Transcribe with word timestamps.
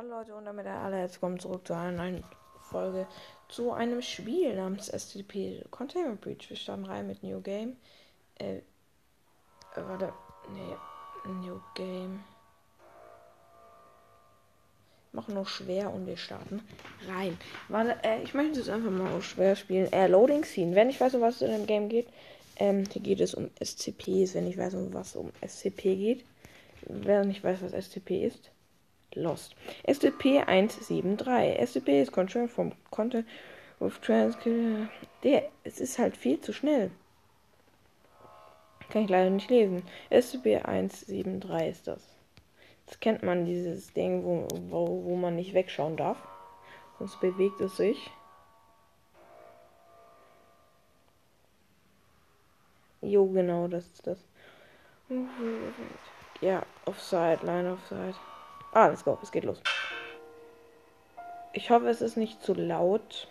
Hallo 0.00 0.16
Leute 0.16 0.34
und 0.34 0.46
damit 0.46 0.66
alle 0.66 0.96
herzlich 0.96 1.20
willkommen 1.20 1.38
zurück 1.38 1.66
zu 1.66 1.74
einer 1.74 1.92
neuen 1.92 2.24
Folge 2.62 3.06
zu 3.50 3.70
einem 3.70 4.00
Spiel 4.00 4.56
namens 4.56 4.88
STP 4.88 5.62
Containment 5.70 6.22
Breach. 6.22 6.48
Wir 6.48 6.56
starten 6.56 6.86
rein 6.86 7.06
mit 7.06 7.22
New 7.22 7.42
Game. 7.42 7.76
Äh, 8.38 8.56
äh 8.56 8.62
warte, 9.74 10.14
nee, 10.54 11.30
New 11.46 11.60
Game. 11.74 12.24
Machen 15.12 15.34
nur 15.34 15.44
schwer 15.44 15.92
und 15.92 16.06
wir 16.06 16.16
starten 16.16 16.62
rein. 17.06 17.36
Warte, 17.68 18.02
äh, 18.02 18.22
ich 18.22 18.32
möchte 18.32 18.58
jetzt 18.58 18.70
einfach 18.70 18.90
mal 18.90 19.12
auf 19.12 19.26
schwer 19.26 19.54
spielen. 19.54 19.92
Äh, 19.92 20.06
Loading 20.06 20.44
Scene. 20.44 20.74
Wenn 20.74 20.88
ich 20.88 20.98
weiß, 20.98 21.14
um 21.16 21.20
was 21.20 21.34
es 21.34 21.42
in 21.42 21.50
dem 21.50 21.66
Game 21.66 21.90
geht, 21.90 22.08
ähm, 22.56 22.86
hier 22.90 23.02
geht 23.02 23.20
es 23.20 23.34
um 23.34 23.50
SCPs. 23.62 24.32
Wenn 24.32 24.46
ich 24.46 24.56
weiß, 24.56 24.72
um 24.76 24.94
was 24.94 25.14
um 25.14 25.30
SCP 25.46 25.94
geht. 25.94 26.24
Wer 26.86 27.22
nicht 27.26 27.44
weiß, 27.44 27.58
was 27.60 27.72
SCP 27.72 28.24
ist 28.24 28.50
Lost. 29.14 29.54
SCP-173. 29.86 31.66
SCP 31.66 32.02
ist 32.02 32.12
Control 32.12 32.48
from 32.48 32.72
Content 32.90 33.26
of 33.80 33.98
Transcript. 34.00 34.90
Der, 35.22 35.48
es 35.64 35.80
ist 35.80 35.98
halt 35.98 36.16
viel 36.16 36.40
zu 36.40 36.52
schnell. 36.52 36.90
Kann 38.90 39.04
ich 39.04 39.10
leider 39.10 39.30
nicht 39.30 39.50
lesen. 39.50 39.82
SCP-173 40.10 41.68
ist 41.68 41.86
das. 41.86 42.16
Das 42.86 42.98
kennt 42.98 43.22
man, 43.22 43.44
dieses 43.44 43.92
Ding, 43.92 44.24
wo, 44.24 44.48
wo, 44.68 45.04
wo 45.04 45.16
man 45.16 45.36
nicht 45.36 45.54
wegschauen 45.54 45.96
darf. 45.96 46.18
Sonst 46.98 47.20
bewegt 47.20 47.60
es 47.60 47.76
sich. 47.76 48.10
Jo, 53.00 53.26
genau, 53.26 53.68
das 53.68 53.86
ist 53.86 54.06
das. 54.06 54.18
Ja, 56.40 56.62
Offside, 56.84 57.40
Line 57.42 57.72
Offside. 57.72 58.14
Ah, 58.72 58.86
let's 58.86 59.04
go. 59.04 59.18
Es 59.22 59.32
geht 59.32 59.44
los. 59.44 59.60
Ich 61.52 61.70
hoffe, 61.70 61.88
es 61.88 62.00
ist 62.00 62.16
nicht 62.16 62.42
zu 62.42 62.54
laut. 62.54 63.28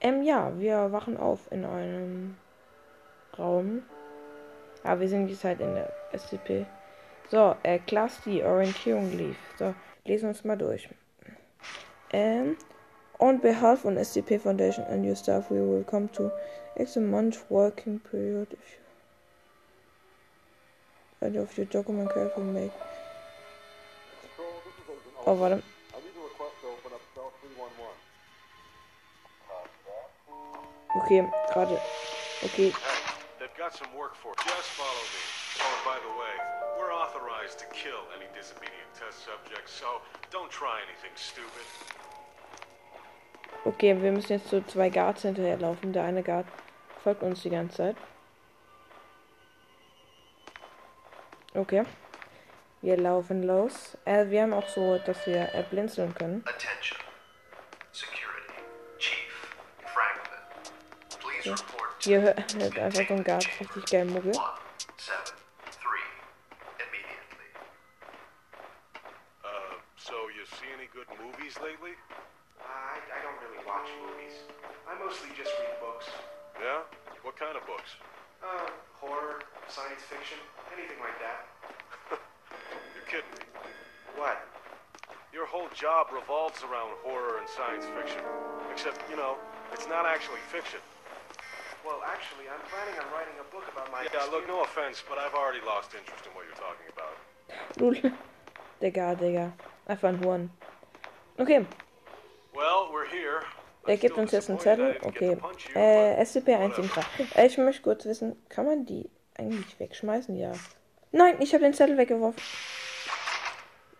Ähm, 0.00 0.22
ja, 0.22 0.58
wir 0.58 0.92
wachen 0.92 1.16
auf 1.16 1.50
in 1.50 1.64
einem 1.64 2.36
Raum. 3.38 3.82
Ah, 4.84 4.98
wir 4.98 5.08
sind 5.08 5.28
jetzt 5.28 5.44
halt 5.44 5.60
in 5.60 5.74
der 5.74 5.92
SCP. 6.12 6.66
So, 7.28 7.56
äh, 7.62 7.78
Class 7.78 8.20
D, 8.24 8.44
Orientierung 8.44 9.10
lief. 9.16 9.36
So, 9.58 9.74
lesen 10.04 10.24
wir 10.24 10.28
uns 10.30 10.44
mal 10.44 10.56
durch. 10.56 10.88
Ähm, 12.12 12.56
on 13.18 13.40
behalf 13.40 13.84
of 13.84 13.96
SCP 13.96 14.38
Foundation 14.38 14.84
and 14.86 15.04
your 15.04 15.16
staff, 15.16 15.50
we 15.50 15.60
will 15.60 15.84
come 15.84 16.10
to 16.12 16.30
X 16.76 16.96
month 16.96 17.44
working 17.48 18.00
period 18.00 18.48
if 18.52 18.78
you 21.22 21.40
of 21.40 21.56
your 21.56 21.66
document 21.66 22.12
careful 22.12 22.42
make 22.42 22.72
Oh, 25.24 25.34
warte. 25.34 25.62
Okay, 30.96 31.26
gerade. 31.52 31.80
Okay. 32.44 32.72
They've 33.38 33.56
got 33.56 33.74
some 33.74 33.88
work 33.96 34.14
for 34.14 34.34
Just 34.36 34.70
follow 34.76 35.04
me. 35.14 35.22
Oh, 35.60 35.82
by 35.84 35.98
the 36.02 36.12
way, 36.20 36.34
we're 36.78 36.92
authorized 36.92 37.58
to 37.60 37.66
kill 37.66 38.02
any 38.16 38.26
disobedient 38.34 38.92
test 38.94 39.24
subjects, 39.24 39.72
so 39.72 40.02
don't 40.30 40.50
try 40.50 40.80
anything 40.88 41.12
stupid. 41.14 41.66
Okay, 43.64 43.94
wir 44.00 44.12
müssen 44.12 44.32
jetzt 44.32 44.50
so 44.50 44.60
zwei 44.60 44.90
Guards 44.90 45.22
hinterherlaufen. 45.22 45.92
Der 45.92 46.04
eine 46.04 46.22
Guard 46.22 46.46
folgt 47.02 47.22
uns 47.22 47.42
die 47.42 47.50
ganze 47.50 47.76
Zeit. 47.76 47.96
Okay. 51.54 51.84
Wir 52.82 52.96
laufen 52.96 53.44
los. 53.44 53.96
Äh, 54.04 54.26
wir 54.28 54.42
haben 54.42 54.52
auch 54.52 54.68
so, 54.68 54.98
dass 54.98 55.24
wir 55.26 55.54
äh, 55.54 55.64
blinzeln 55.70 56.12
können. 56.14 56.44
Ja. 61.44 62.20
hört, 62.20 62.54
hört 62.56 62.78
einfach 62.78 63.06
so 63.06 63.14
ein 63.14 63.24
Gas 63.24 63.46
richtig 63.60 63.86
geil 63.86 64.04
Muggel. 64.04 64.32
Job 85.82 86.06
revolves 86.14 86.62
around 86.62 86.94
horror 87.02 87.42
and 87.42 87.48
science 87.48 87.84
fiction. 87.98 88.22
Except, 88.70 89.02
you 89.10 89.16
know, 89.16 89.34
it's 89.72 89.88
not 89.88 90.06
actually 90.06 90.38
fiction. 90.46 90.78
Well, 91.84 91.98
actually, 92.06 92.46
I'm 92.46 92.62
planning 92.70 92.94
on 93.02 93.06
writing 93.10 93.34
a 93.42 93.46
book 93.50 93.66
about 93.66 93.90
my... 93.90 94.06
Yeah, 94.14 94.30
look, 94.30 94.46
no 94.46 94.62
offense, 94.62 95.02
but 95.08 95.18
I've 95.18 95.34
already 95.34 95.58
lost 95.66 95.90
interest 95.98 96.22
in 96.24 96.32
what 96.38 96.44
you're 96.46 96.62
talking 96.62 96.86
about. 96.94 97.14
Lul. 97.82 98.12
Digga, 98.80 99.18
Digga. 99.18 99.52
Einfach 99.88 100.10
ein 100.10 100.22
Huren. 100.22 100.50
Okay. 101.40 101.66
Well, 102.54 102.90
we're 102.92 103.08
here. 103.08 103.42
Er 103.88 103.96
gibt 103.96 104.16
uns 104.16 104.30
jetzt 104.30 104.50
einen 104.50 104.60
Zettel. 104.60 104.96
Okay. 105.02 105.36
Äh, 105.74 106.22
SCP-173. 106.22 107.36
Äh, 107.36 107.46
ich 107.46 107.58
möchte 107.58 107.82
kurz 107.82 108.04
wissen, 108.04 108.40
kann 108.48 108.66
man 108.66 108.86
die 108.86 109.10
eigentlich 109.36 109.80
wegschmeißen? 109.80 110.36
Ja. 110.36 110.52
Nein, 111.10 111.38
ich 111.40 111.52
habe 111.54 111.64
den 111.64 111.74
Zettel 111.74 111.98
weggeworfen. 111.98 112.40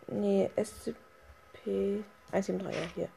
Nee, 0.07 0.49
SCP 0.55 0.95
173, 1.65 2.05
er 2.33 2.39
er 2.39 2.55
um, 2.55 2.67
ja, 2.73 2.89
hier. 2.95 3.09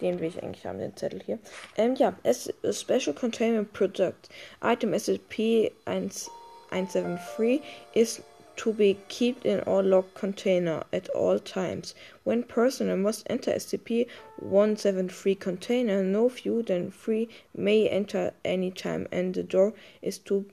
Den 0.00 0.18
will 0.18 0.28
ich 0.28 0.42
eigentlich 0.42 0.66
haben, 0.66 0.78
den 0.78 0.96
Zettel 0.96 1.22
hier. 1.22 1.38
Ähm, 1.76 1.94
ja, 1.94 2.14
S 2.24 2.52
Special 2.72 3.14
Containment 3.14 3.72
Product. 3.72 4.28
Item 4.60 4.92
SCP 4.98 5.70
173 5.84 7.60
is 7.94 8.22
to 8.56 8.72
be 8.72 8.96
kept 9.08 9.46
in 9.46 9.60
all 9.60 9.82
locked 9.82 10.14
container 10.14 10.82
at 10.92 11.08
all 11.10 11.38
times. 11.38 11.94
When 12.24 12.42
personnel 12.42 12.96
must 12.96 13.26
enter 13.30 13.52
SCP-173 13.52 15.38
container, 15.38 16.02
no 16.02 16.28
fewer 16.28 16.62
than 16.62 16.90
three 16.90 17.28
may 17.56 17.88
enter 17.88 18.32
any 18.44 18.70
time, 18.70 19.06
and 19.12 19.34
the 19.34 19.42
door 19.42 19.72
is 20.02 20.18
to 20.18 20.46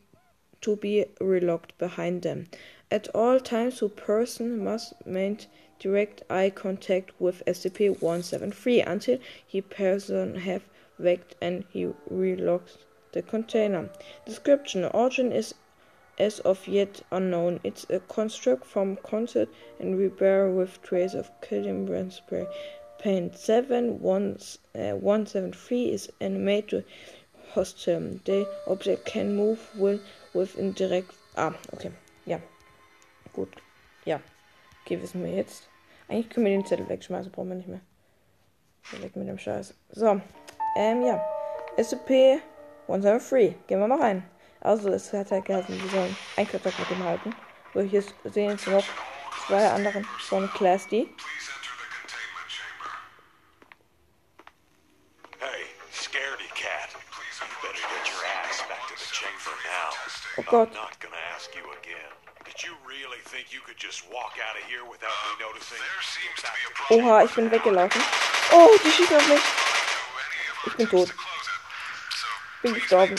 to 0.62 0.76
be 0.76 1.06
relocked 1.20 1.78
behind 1.78 2.22
them. 2.22 2.48
At 2.92 3.08
all 3.16 3.40
times, 3.40 3.80
the 3.80 3.90
person 3.90 4.64
must 4.64 4.94
maintain 5.06 5.48
direct 5.80 6.24
eye 6.30 6.50
contact 6.50 7.12
with 7.20 7.44
SCP-173 7.48 8.86
until 8.86 9.20
he 9.48 9.62
person 9.62 10.36
have 10.36 10.64
waked 10.98 11.36
and 11.42 11.64
he 11.70 11.86
relocks 12.12 12.78
the 13.14 13.22
container. 13.22 13.90
Description: 14.26 14.84
Origin 14.86 15.32
is 15.32 15.54
as 16.20 16.40
of 16.42 16.68
yet 16.68 17.02
unknown. 17.12 17.60
It's 17.64 17.86
a 17.90 18.02
construct 18.02 18.66
from 18.66 18.98
concert 18.98 19.48
and 19.80 19.98
repair 19.98 20.50
with 20.50 20.82
trace 20.82 21.14
of 21.14 21.32
killing 21.42 22.12
spray 22.12 22.46
paint. 23.00 23.38
7173 23.38 25.90
uh, 25.90 25.94
is 25.94 26.12
animated 26.20 26.84
hostile. 27.54 28.20
The 28.26 28.46
object 28.68 29.06
can 29.06 29.34
move 29.36 29.70
with, 29.76 30.02
with 30.34 30.58
indirect. 30.58 31.14
Ah, 31.38 31.56
okay. 31.74 31.92
Yeah. 32.26 32.42
Gut. 33.34 33.56
Ja. 34.06 34.20
Okay, 34.86 35.02
wissen 35.02 35.24
wir 35.24 35.32
jetzt. 35.32 35.69
Eigentlich 36.10 36.30
können 36.32 36.48
wir 36.48 36.54
den 36.54 36.66
Zettel 36.66 36.90
wegschmeißen, 36.90 37.32
brauchen 37.32 37.50
wir 37.50 37.56
nicht 37.56 37.68
mehr. 37.68 37.82
Weg 39.00 39.16
mit 39.16 39.28
dem 39.28 39.38
Scheiß. 39.38 39.76
So. 39.92 40.20
Ähm, 40.76 41.06
ja. 41.06 41.24
SCP 41.78 42.40
173. 42.88 43.56
Gehen 43.68 43.80
wir 43.80 43.88
mal 43.88 44.02
rein. 44.02 44.24
Also, 44.60 44.90
es 44.90 45.14
hat 45.14 45.30
halt 45.32 45.46
geheißen, 45.46 45.82
wir 45.82 45.90
sollen 45.90 46.16
einen 46.36 46.50
Kontakt 46.50 46.80
mit 46.80 46.90
dem 46.90 47.04
halten. 47.04 47.34
So, 47.74 47.82
hier 47.82 48.04
sehen 48.26 48.50
jetzt 48.50 48.68
noch 48.68 48.84
zwei 49.48 49.70
anderen 49.70 50.04
von 50.04 50.50
Class 50.50 50.88
D. 50.88 51.08
Oh 60.38 60.44
Gott. 60.44 60.70
Oha, 66.90 67.24
ich 67.24 67.32
bin 67.34 67.52
weggelaufen. 67.52 68.02
Oh, 68.54 68.70
die 68.84 68.92
schießen 68.92 69.16
auf 69.16 69.28
mich. 69.28 69.42
Ich 70.66 70.76
bin 70.76 70.90
tot. 70.90 71.14
Bin 72.62 72.74
gestorben. 72.74 73.16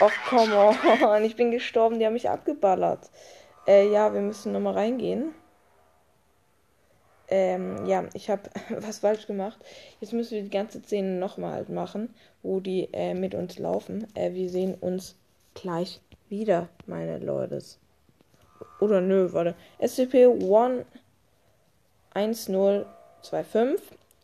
Ach, 0.00 0.12
come 0.28 0.56
on. 0.56 1.24
Ich 1.24 1.36
bin 1.36 1.50
gestorben. 1.50 1.98
Die 1.98 2.06
haben 2.06 2.14
mich 2.14 2.28
abgeballert. 2.28 3.10
Äh, 3.66 3.88
ja, 3.90 4.12
wir 4.12 4.20
müssen 4.20 4.52
nochmal 4.52 4.74
reingehen. 4.74 5.34
Ähm, 7.28 7.86
ja, 7.86 8.04
ich 8.14 8.28
habe 8.28 8.50
was 8.70 8.98
falsch 8.98 9.26
gemacht. 9.26 9.58
Jetzt 10.00 10.12
müssen 10.12 10.32
wir 10.32 10.42
die 10.42 10.50
ganze 10.50 10.80
Szene 10.82 11.18
nochmal 11.18 11.52
halt 11.52 11.68
machen, 11.68 12.14
wo 12.42 12.60
die 12.60 12.88
äh, 12.92 13.14
mit 13.14 13.34
uns 13.34 13.58
laufen. 13.58 14.06
Äh, 14.16 14.32
wir 14.34 14.50
sehen 14.50 14.74
uns 14.74 15.16
gleich 15.54 16.00
wieder, 16.30 16.68
meine 16.86 17.18
Leute. 17.18 17.62
Oder 18.80 19.00
nö, 19.00 19.32
warte. 19.32 19.54
SCP-173 19.80 20.84
1025. 22.14 23.80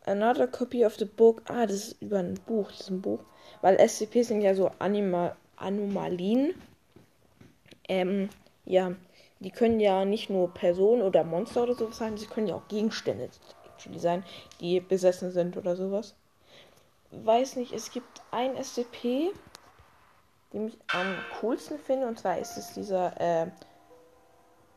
Another 0.06 0.46
copy 0.46 0.84
of 0.84 0.96
the 0.96 1.04
book. 1.04 1.42
Ah, 1.48 1.66
das 1.66 1.88
ist 1.88 2.02
über 2.02 2.18
ein 2.18 2.34
Buch. 2.46 2.70
Das 2.70 2.80
ist 2.80 2.90
ein 2.90 3.02
Buch. 3.02 3.20
Weil 3.60 3.78
SCP 3.78 4.22
sind 4.22 4.40
ja 4.40 4.54
so 4.54 4.70
Anima 4.78 5.36
Anomalien. 5.56 6.54
Ähm, 7.88 8.28
ja, 8.64 8.92
die 9.40 9.50
können 9.50 9.80
ja 9.80 10.04
nicht 10.04 10.30
nur 10.30 10.52
Personen 10.52 11.02
oder 11.02 11.24
Monster 11.24 11.62
oder 11.62 11.74
sowas 11.74 11.98
sein, 11.98 12.16
sie 12.16 12.26
können 12.26 12.48
ja 12.48 12.56
auch 12.56 12.68
Gegenstände 12.68 13.28
sein, 13.96 14.24
die 14.60 14.80
besessen 14.80 15.30
sind 15.30 15.56
oder 15.56 15.76
sowas. 15.76 16.14
Weiß 17.10 17.56
nicht, 17.56 17.72
es 17.72 17.90
gibt 17.90 18.22
ein 18.30 18.62
SCP, 18.62 19.30
den 20.52 20.68
ich 20.68 20.78
am 20.92 21.16
coolsten 21.40 21.78
finde, 21.78 22.06
und 22.06 22.18
zwar 22.18 22.38
ist 22.38 22.56
es 22.56 22.72
dieser, 22.72 23.20
äh, 23.20 23.50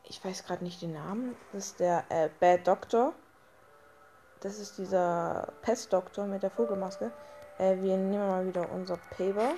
ich 0.04 0.24
weiß 0.24 0.44
gerade 0.44 0.64
nicht 0.64 0.82
den 0.82 0.92
Namen, 0.92 1.36
das 1.52 1.66
ist 1.66 1.80
der 1.80 2.04
äh, 2.08 2.28
Bad 2.40 2.66
Doctor. 2.66 3.14
Das 4.40 4.58
ist 4.58 4.78
dieser 4.78 5.52
Pestdoktor 5.60 6.26
mit 6.26 6.42
der 6.42 6.50
Vogelmaske. 6.50 7.12
Äh, 7.58 7.76
wir 7.82 7.96
nehmen 7.98 8.26
mal 8.26 8.46
wieder 8.46 8.70
unser 8.72 8.96
Paper. 8.96 9.52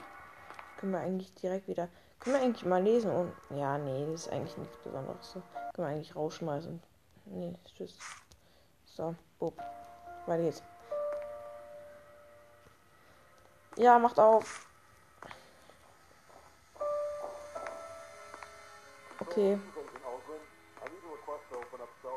Können 0.79 0.93
wir 0.93 0.99
eigentlich 0.99 1.33
direkt 1.35 1.69
wieder. 1.69 1.89
Können 2.19 2.37
wir 2.37 2.43
eigentlich 2.43 2.65
mal 2.65 2.83
lesen 2.83 3.13
und. 3.13 3.33
Ja, 3.57 3.79
nee, 3.79 4.05
das 4.07 4.23
ist 4.23 4.33
eigentlich 4.33 4.57
nichts 4.57 4.77
Besonderes. 4.79 5.33
So. 5.33 5.43
Können 5.75 5.89
wir 5.89 5.95
eigentlich 5.95 6.17
rausschmeißen. 6.17 6.83
Nee, 7.27 7.55
tschüss. 7.65 7.97
So, 8.87 9.15
bub. 9.39 9.57
Weiter 10.27 10.43
geht's. 10.43 10.63
Ja, 13.77 13.99
macht 13.99 14.19
auf. 14.19 14.67
Okay. 19.33 19.59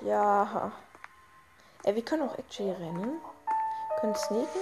Ja. 0.01 0.69
Ey, 1.83 1.95
wir 1.95 2.03
können 2.03 2.29
auch 2.29 2.37
actually 2.37 2.71
rennen. 2.71 3.21
Können 4.01 4.15
sneaken. 4.15 4.59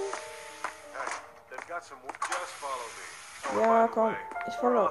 Ja, 3.58 3.88
komm. 3.88 4.14
Ich 4.46 4.54
follow. 4.54 4.88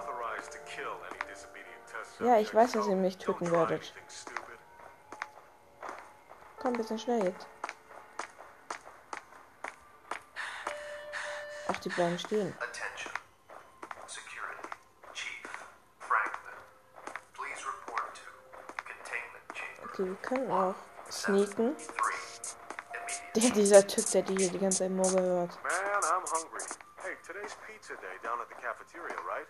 Ja, 2.19 2.37
ich 2.37 2.53
weiß, 2.53 2.73
dass 2.73 2.87
ihr 2.87 2.97
mich 2.97 3.17
töten 3.17 3.49
werdet. 3.49 3.93
Komm, 6.59 6.73
bisschen 6.73 6.99
schnell 6.99 7.23
jetzt. 7.23 7.47
Ach, 11.69 11.77
die 11.77 11.89
bleiben 11.89 12.19
stehen. 12.19 12.53
Okay, 19.49 19.89
wir 20.05 20.15
können 20.15 20.51
auch 20.51 20.75
sneaken. 21.11 21.75
Der, 23.35 23.49
dieser 23.51 23.85
Typ, 23.87 24.05
der 24.11 24.21
die 24.21 24.35
hier 24.37 24.51
die 24.51 24.59
ganze 24.59 24.79
Zeit 24.79 24.91
Murmel 24.91 25.23
hört. 25.23 25.51
Man, 25.63 26.03
I'm 26.03 26.25
hungry. 26.29 26.61
Hey, 27.01 27.15
today's 27.25 27.55
pizza 27.67 27.93
day 27.97 28.15
down 28.23 28.39
at 28.39 28.47
the 28.49 28.55
cafeteria, 28.61 29.17
right? 29.25 29.47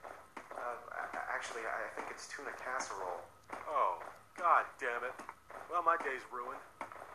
Uh, 0.55 1.35
actually, 1.35 1.61
I 1.61 1.87
think 1.95 2.07
it's 2.09 2.27
tuna 2.27 2.51
casserole. 2.57 3.21
Oh, 3.67 3.99
god 4.37 4.65
damn 4.79 5.03
it. 5.03 5.13
Well, 5.69 5.83
my 5.83 5.97
day's 6.03 6.23
ruined. 6.31 6.59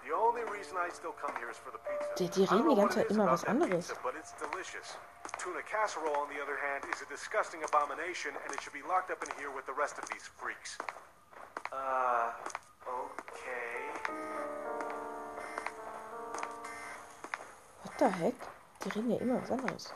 The 0.07 0.15
only 0.15 0.45
reason 0.53 0.77
I 0.79 0.89
still 0.91 1.13
come 1.13 1.35
here 1.41 1.51
is 1.51 1.59
for 1.59 1.73
the 1.73 1.81
pizza. 1.83 2.15
Die, 2.17 2.29
die 2.29 2.47
reden 2.47 2.69
die 2.69 2.77
ganze 2.77 3.01
Zeit 3.01 3.11
immer 3.11 3.27
was 3.27 3.45
anderes. 3.45 3.89
Pizza, 3.89 4.01
but 4.03 4.15
it's 4.15 4.33
delicious. 4.39 4.97
Tuna 5.39 5.63
casserole, 5.63 6.17
on 6.17 6.29
the 6.29 6.41
other 6.41 6.57
hand, 6.57 6.85
is 6.93 7.03
a 7.03 7.09
disgusting 7.09 7.63
abomination, 7.65 8.33
and 8.45 8.53
it 8.55 8.61
should 8.63 8.73
be 8.73 8.85
locked 8.87 9.11
up 9.11 9.23
in 9.25 9.31
here 9.39 9.51
with 9.51 9.67
the 9.67 9.75
rest 9.75 9.99
of 9.99 10.09
these 10.09 10.29
freaks. 10.39 10.79
Uh, 11.73 12.33
What 17.99 18.13
the 18.13 18.19
heck? 18.23 18.35
Die 18.85 18.89
reden 18.91 19.11
ja 19.11 19.19
immer 19.19 19.43
was 19.43 19.51
anderes. 19.51 19.93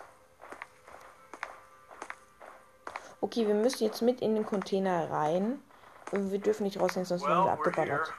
Okay, 3.20 3.46
wir 3.46 3.54
müssen 3.54 3.84
jetzt 3.84 4.02
mit 4.02 4.20
in 4.20 4.34
den 4.34 4.44
Container 4.44 5.08
rein. 5.08 5.62
Wir 6.10 6.40
dürfen 6.40 6.64
nicht 6.64 6.80
rausgehen, 6.80 7.06
sonst 7.06 7.24
werden 7.24 7.44
wir 7.44 7.52
abgeballert. 7.52 8.12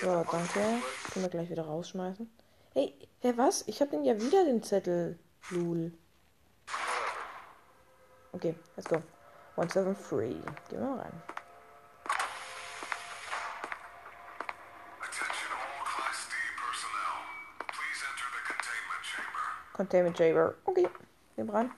So, 0.00 0.24
danke. 0.30 0.60
Können 1.12 1.24
wir 1.24 1.28
gleich 1.28 1.50
wieder 1.50 1.64
rausschmeißen. 1.64 2.30
Hey, 2.74 2.96
hey, 3.20 3.36
was? 3.36 3.66
Ich 3.66 3.80
habe 3.80 3.90
den 3.90 4.04
ja 4.04 4.18
wieder 4.20 4.44
den 4.44 4.62
Zettel. 4.62 5.18
Lul. 5.50 5.92
Okay, 8.32 8.54
let's 8.76 8.88
go. 8.88 9.02
173. 9.56 10.44
Gehen 10.68 10.80
wir 10.80 10.80
mal 10.80 11.00
rein. 11.00 11.22
Containment 19.82 20.16
Chamber. 20.16 20.54
Okay, 20.64 20.88
wir 21.34 21.52
rein. 21.52 21.72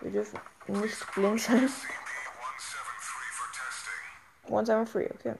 Wir 0.00 0.10
dürfen 0.10 0.40
nicht 0.66 1.14
blind 1.14 1.40
sein. 1.40 1.72
173, 4.44 5.14
okay. 5.14 5.34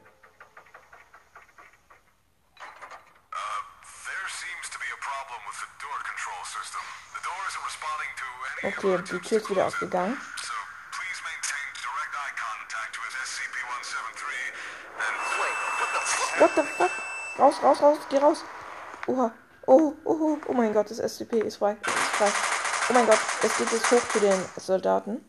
Okay, 8.63 9.03
die 9.11 9.19
Tür 9.19 9.39
ist 9.39 9.51
wieder 9.51 9.67
ausgegangen. 9.67 10.17
What 16.39 16.55
the 16.55 16.63
fuck? 16.63 16.91
Raus, 17.39 17.61
raus, 17.61 17.83
raus, 17.83 17.99
geh 18.09 18.19
raus. 18.19 18.45
Oha. 19.09 19.33
Oh, 19.67 19.93
oh, 20.05 20.39
oh 20.47 20.53
mein 20.53 20.73
Gott, 20.73 20.91
das 20.91 20.99
SCP 20.99 21.41
ist 21.41 21.57
frei. 21.57 21.77
Ist 21.87 22.17
frei. 22.17 22.29
Oh 22.89 22.93
mein 22.93 23.07
Gott, 23.07 23.19
es 23.43 23.57
geht 23.57 23.71
jetzt 23.71 23.91
hoch 23.91 24.09
zu 24.13 24.21
den 24.21 24.45
Soldaten. 24.57 25.25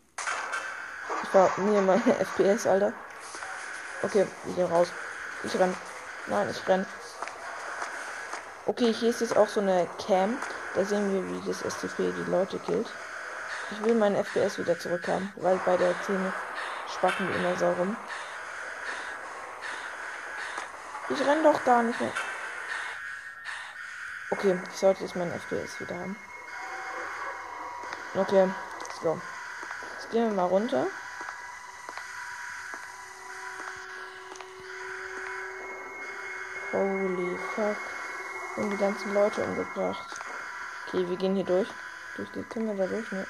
Ich 1.22 1.34
war 1.34 1.50
mir 1.58 1.80
meine 1.82 2.14
FPS, 2.18 2.66
Alter. 2.66 2.92
Okay, 4.02 4.26
ich 4.46 4.70
raus. 4.70 4.88
Ich 5.44 5.58
renn. 5.58 5.74
Nein, 6.26 6.48
ich 6.50 6.68
renn. 6.68 6.86
Okay, 8.66 8.92
hier 8.92 9.10
ist 9.10 9.20
jetzt 9.20 9.36
auch 9.36 9.48
so 9.48 9.60
eine 9.60 9.86
Cam. 10.04 10.38
Da 10.74 10.84
sehen 10.84 11.12
wir, 11.12 11.28
wie 11.28 11.46
das 11.46 11.60
SCP 11.60 12.12
die 12.12 12.30
Leute 12.30 12.58
killt. 12.58 12.88
Ich 13.70 13.84
will 13.84 13.94
meinen 13.94 14.16
FPS 14.16 14.58
wieder 14.58 14.78
zurückhaben, 14.78 15.32
weil 15.36 15.56
bei 15.64 15.76
der 15.76 15.94
Szene 16.02 16.32
spacken 16.88 17.28
die 17.28 17.38
immer 17.38 17.56
so 17.56 17.70
rum. 17.72 17.96
Ich 21.10 21.26
renn 21.26 21.42
doch 21.42 21.64
gar 21.64 21.82
nicht 21.82 22.00
mehr. 22.00 22.12
Okay, 24.32 24.58
ich 24.72 24.78
sollte 24.78 25.02
jetzt 25.02 25.14
meinen 25.14 25.30
FPS 25.30 25.78
wieder 25.78 25.94
haben. 25.94 26.16
Okay, 28.14 28.48
go. 29.02 29.20
Jetzt 29.92 30.10
gehen 30.10 30.24
wir 30.24 30.32
mal 30.34 30.46
runter. 30.46 30.86
Holy 36.72 37.38
fuck. 37.54 37.76
Und 38.56 38.70
die 38.70 38.76
ganzen 38.78 39.12
Leute 39.12 39.44
umgebracht. 39.44 40.18
Okay, 40.86 41.06
wir 41.06 41.16
gehen 41.18 41.34
hier 41.34 41.44
durch. 41.44 41.68
Durch 42.16 42.30
die 42.32 42.42
können 42.44 42.68
wir 42.68 42.74
da 42.74 42.86
durch, 42.86 43.12
ne? 43.12 43.26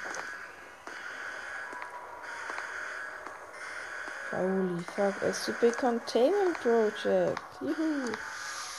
Holy 4.31 4.85
fuck, 4.95 5.35
SCP 5.35 5.73
Containment 5.73 6.61
Project. 6.61 7.43
Juhu. 7.61 8.07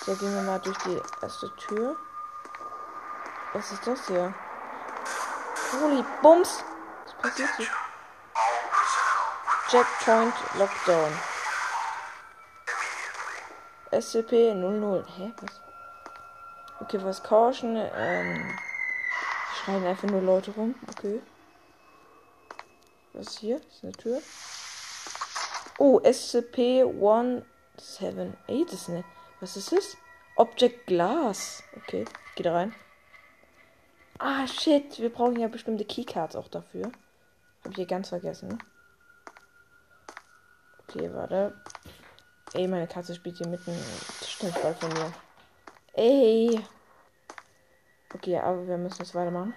So, 0.05 0.15
gehen 0.15 0.33
wir 0.33 0.41
mal 0.43 0.59
durch 0.59 0.77
die 0.85 1.01
erste 1.21 1.53
Tür. 1.57 1.97
Was 3.53 3.71
ist 3.71 3.85
das 3.85 4.07
hier? 4.07 4.33
Holy 5.79 6.03
Bums! 6.23 6.63
Was 7.05 7.13
passiert 7.21 7.49
hier? 7.57 7.67
Checkpoint 9.69 10.33
Lockdown. 10.57 11.13
SCP-00. 13.91 15.05
Hä? 15.17 15.33
Was? 15.39 15.61
Okay, 16.79 16.99
was 17.03 17.21
Caution? 17.21 17.77
Ähm. 17.77 18.57
Schreien 19.55 19.85
einfach 19.85 20.09
nur 20.09 20.21
Leute 20.21 20.49
rum. 20.51 20.73
Okay. 20.89 21.21
Was 23.13 23.27
ist 23.27 23.39
hier? 23.39 23.57
ist 23.57 23.83
eine 23.83 23.91
Tür. 23.93 24.21
Oh, 25.77 25.99
SCP-178 25.99 28.73
ist 28.73 28.89
eine. 28.89 29.03
Was 29.39 29.55
ist 29.57 29.71
das? 29.71 29.95
Object 30.37 30.87
Glass. 30.87 31.61
Okay, 31.77 32.05
geht 32.35 32.47
rein. 32.47 32.73
Ah, 34.19 34.47
shit. 34.47 34.99
Wir 34.99 35.11
brauchen 35.11 35.39
ja 35.39 35.47
bestimmte 35.47 35.85
Keycards 35.85 36.35
auch 36.35 36.47
dafür. 36.47 36.91
Hab 37.63 37.71
ich 37.71 37.77
hier 37.77 37.85
ganz 37.85 38.09
vergessen. 38.09 38.57
Okay, 40.87 41.11
warte. 41.13 41.53
Ey, 42.53 42.67
meine 42.67 42.87
Katze 42.87 43.15
spielt 43.15 43.37
hier 43.37 43.47
mitten 43.47 43.75
Tischtennisball 44.19 44.75
von 44.75 44.93
mir. 44.93 45.11
Ey. 45.93 46.59
Okay, 48.13 48.37
aber 48.37 48.67
wir 48.67 48.77
müssen 48.77 49.01
jetzt 49.01 49.15
weitermachen. 49.15 49.53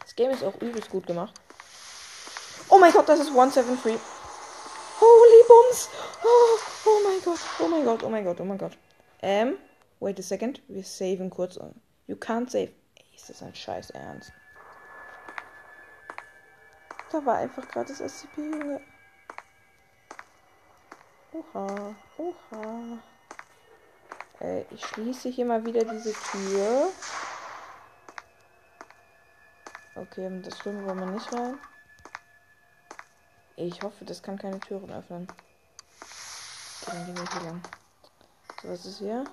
Das 0.00 0.14
Game 0.14 0.30
ist 0.30 0.44
auch 0.44 0.60
übelst 0.60 0.90
gut 0.90 1.06
gemacht. 1.06 1.34
Oh 2.68 2.78
mein 2.78 2.92
Gott, 2.92 3.08
das 3.08 3.20
ist 3.20 3.28
173. 3.28 3.98
Holy 5.00 5.44
Bums. 5.48 5.88
Oh, 6.22 6.58
oh 6.86 7.00
mein 7.04 7.22
Gott, 7.24 7.40
oh 7.60 7.68
mein 7.68 7.84
Gott, 7.84 8.02
oh 8.02 8.08
mein 8.08 8.24
Gott, 8.24 8.40
oh 8.40 8.44
mein 8.44 8.58
Gott. 8.58 8.78
Ähm, 9.22 9.56
wait 10.00 10.18
a 10.18 10.22
second. 10.22 10.60
Wir 10.68 10.82
saven 10.82 11.30
kurz. 11.30 11.58
You 12.06 12.16
can't 12.16 12.50
save. 12.50 12.72
Ist 13.16 13.30
das 13.30 13.42
ein 13.42 13.54
Scheiß 13.54 13.90
Ernst? 13.90 14.32
Da 17.10 17.24
war 17.24 17.38
einfach 17.38 17.66
gerade 17.66 17.88
das 17.88 18.00
SCP, 18.00 18.36
Junge. 18.38 18.80
Oha, 21.32 21.94
oha. 22.18 22.98
Äh, 24.40 24.62
ich 24.70 24.84
schließe 24.84 25.30
hier 25.30 25.46
mal 25.46 25.64
wieder 25.64 25.84
diese 25.84 26.12
Tür. 26.12 26.90
Okay, 29.94 30.42
das 30.42 30.58
Schwimmen 30.58 30.86
wollen 30.86 31.00
wir 31.00 31.06
nicht 31.06 31.32
rein. 31.32 31.58
Ich 33.56 33.82
hoffe, 33.82 34.04
das 34.04 34.22
kann 34.22 34.38
keine 34.38 34.60
Türen 34.60 34.92
öffnen. 34.92 35.26
Okay, 36.82 36.92
dann 36.92 37.06
gehen 37.06 37.16
wir 37.16 37.32
hier 37.32 37.48
lang. 37.48 37.62
So, 38.62 38.68
was 38.68 38.84
ist 38.84 38.98
hier? 38.98 39.24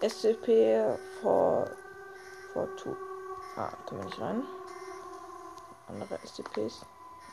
SCP 0.00 0.96
for, 1.20 1.70
for 2.52 2.68
two. 2.76 2.96
Ah, 3.56 3.72
können 3.86 4.00
wir 4.02 4.06
nicht 4.06 4.20
rein. 4.20 4.42
Andere 5.88 6.18
SCPs 6.24 6.84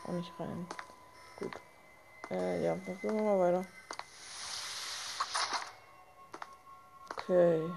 auch 0.06 0.14
nicht 0.14 0.34
rein. 0.40 0.68
Gut. 1.38 1.52
Äh, 2.32 2.64
ja, 2.64 2.76
dann 2.76 3.00
gehen 3.00 3.16
wir 3.16 3.24
mal 3.24 3.40
weiter. 3.40 3.66
Okay. 7.12 7.72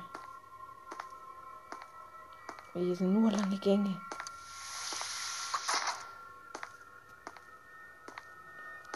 Hier 2.72 2.96
sind 2.96 3.12
nur 3.12 3.30
lange 3.30 3.58
Gänge. 3.58 4.00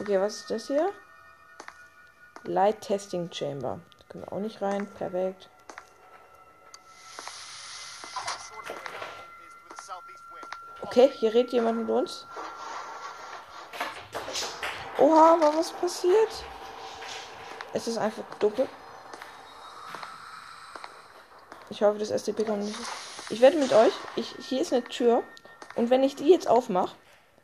Okay, 0.00 0.20
was 0.20 0.36
ist 0.36 0.50
das 0.50 0.66
hier? 0.66 0.92
Light 2.44 2.80
Testing 2.82 3.30
Chamber. 3.32 3.80
Da 3.98 4.04
können 4.08 4.24
wir 4.24 4.32
auch 4.32 4.40
nicht 4.40 4.60
rein. 4.60 4.86
Perfekt. 4.86 5.48
Okay, 10.96 11.10
hier 11.18 11.34
redet 11.34 11.52
jemand 11.52 11.76
mit 11.80 11.90
uns. 11.90 12.24
Oha, 14.96 15.36
was 15.40 15.72
passiert? 15.72 16.30
Es 17.72 17.88
ist 17.88 17.98
einfach 17.98 18.22
dunkel. 18.38 18.68
Ich 21.68 21.82
hoffe, 21.82 21.98
das 21.98 22.10
SCP 22.10 22.44
kommt 22.44 22.62
nicht. 22.62 22.78
Ich 23.28 23.40
werde 23.40 23.58
mit 23.58 23.72
euch. 23.72 23.92
Ich, 24.14 24.36
hier 24.48 24.60
ist 24.60 24.72
eine 24.72 24.84
Tür. 24.84 25.24
Und 25.74 25.90
wenn 25.90 26.04
ich 26.04 26.14
die 26.14 26.30
jetzt 26.30 26.46
aufmache, 26.46 26.94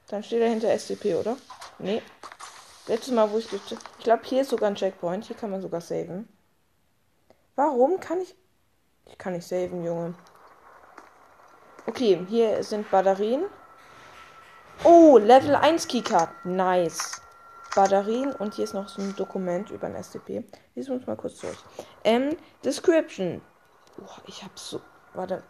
dann 0.06 0.22
steht 0.22 0.42
dahinter 0.42 0.70
SCP, 0.78 1.16
oder? 1.16 1.36
Nee. 1.80 2.02
Letztes 2.86 3.12
Mal, 3.12 3.32
wo 3.32 3.38
ich. 3.38 3.52
Ich 3.52 4.04
glaube, 4.04 4.22
hier 4.26 4.42
ist 4.42 4.50
sogar 4.50 4.70
ein 4.70 4.76
Checkpoint. 4.76 5.24
Hier 5.24 5.34
kann 5.34 5.50
man 5.50 5.60
sogar 5.60 5.80
saven. 5.80 6.28
Warum 7.56 7.98
kann 7.98 8.20
ich. 8.20 8.32
Ich 9.06 9.18
kann 9.18 9.32
nicht 9.32 9.48
saven, 9.48 9.84
Junge. 9.84 10.14
Okay, 11.90 12.24
hier 12.28 12.62
sind 12.62 12.88
Batterien. 12.88 13.46
Oh, 14.84 15.18
Level 15.18 15.56
1 15.56 15.88
Keycard. 15.88 16.30
Nice. 16.44 17.20
Batterien 17.74 18.32
und 18.32 18.54
hier 18.54 18.62
ist 18.62 18.74
noch 18.74 18.88
so 18.88 19.02
ein 19.02 19.16
Dokument 19.16 19.70
über 19.70 19.88
ein 19.88 20.00
SCP. 20.00 20.44
Lesen 20.76 20.90
wir 20.90 20.98
uns 20.98 21.08
mal 21.08 21.16
kurz 21.16 21.40
durch. 21.40 21.58
Ähm, 22.04 22.36
Description. 22.64 23.42
Oh, 24.00 24.20
ich 24.28 24.44
hab 24.44 24.56
so. 24.56 24.80
Warte. 25.14 25.42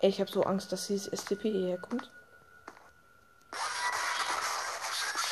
Ich 0.00 0.20
habe 0.20 0.28
so 0.28 0.42
Angst, 0.42 0.72
dass 0.72 0.88
dieses 0.88 1.06
SCP 1.06 1.52
hierher 1.52 1.78
kommt. 1.78 2.10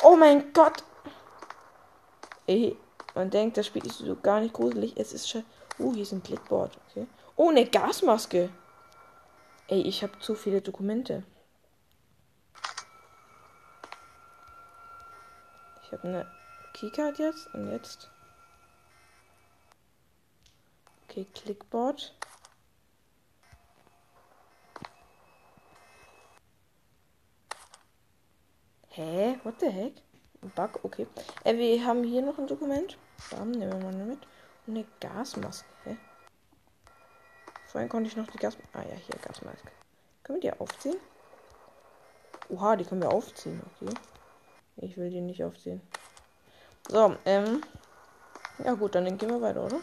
Oh 0.03 0.15
mein 0.15 0.53
Gott! 0.53 0.85
Ey, 2.47 2.77
man 3.13 3.29
denkt, 3.29 3.57
das 3.57 3.67
Spiel 3.67 3.85
ist 3.85 3.97
so 3.97 4.15
gar 4.15 4.39
nicht 4.39 4.53
gruselig. 4.53 4.93
Es 4.95 5.11
ist 5.11 5.29
schon. 5.29 5.43
Oh, 5.79 5.91
hier 5.91 6.03
ist 6.03 6.13
ein 6.13 6.23
Clipboard. 6.23 6.77
Okay. 6.89 7.07
Oh, 7.35 7.49
eine 7.49 7.65
Gasmaske. 7.65 8.49
Ey, 9.71 9.81
ich 9.81 10.01
habe 10.01 10.17
zu 10.17 10.33
viele 10.33 10.61
Dokumente. 10.61 11.23
Ich 15.83 15.91
habe 15.91 16.07
eine 16.07 16.31
Keycard 16.73 17.19
jetzt 17.19 17.53
und 17.53 17.69
jetzt. 17.71 18.09
Okay, 21.03 21.27
Clickboard. 21.35 22.15
Hä? 28.87 29.39
What 29.43 29.59
the 29.59 29.69
heck? 29.69 30.01
Bug, 30.55 30.79
okay. 30.83 31.05
Äh, 31.43 31.55
wir 31.57 31.85
haben 31.85 32.03
hier 32.03 32.23
noch 32.23 32.39
ein 32.39 32.47
Dokument. 32.47 32.97
Bam, 33.29 33.51
nehmen 33.51 33.71
wir 33.71 33.91
mal 33.91 34.05
mit. 34.05 34.27
Und 34.65 34.77
eine 34.77 34.85
Gasmaske. 34.99 35.67
Hä? 35.83 35.97
Vorhin 37.71 37.87
konnte 37.87 38.09
ich 38.09 38.17
noch 38.17 38.25
die 38.25 38.39
Gasmaske. 38.39 38.67
Ah 38.73 38.81
ja, 38.81 38.95
hier 38.95 39.15
Gasmaske. 39.21 39.69
Können 40.23 40.41
wir 40.41 40.51
die 40.51 40.59
aufziehen? 40.59 40.97
Oha, 42.49 42.75
die 42.75 42.83
können 42.83 43.03
wir 43.03 43.11
aufziehen, 43.11 43.61
okay. 43.75 43.93
Ich 44.77 44.97
will 44.97 45.11
die 45.11 45.21
nicht 45.21 45.43
aufziehen. 45.43 45.79
So, 46.87 47.15
ähm. 47.25 47.61
Ja 48.63 48.73
gut, 48.73 48.95
dann 48.95 49.19
gehen 49.19 49.29
wir 49.29 49.39
weiter, 49.39 49.65
oder? 49.65 49.79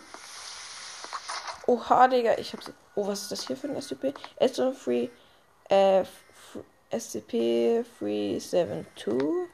Oha, 1.68 2.08
Digga, 2.08 2.36
ich 2.38 2.52
hab's. 2.52 2.72
Oh, 2.96 3.06
was 3.06 3.22
ist 3.22 3.30
das 3.30 3.46
hier 3.46 3.56
für 3.56 3.68
ein 3.68 3.80
SCP? 3.80 4.14
SO3 4.40 5.08
äh, 5.68 6.04
SCP-372. 6.90 9.46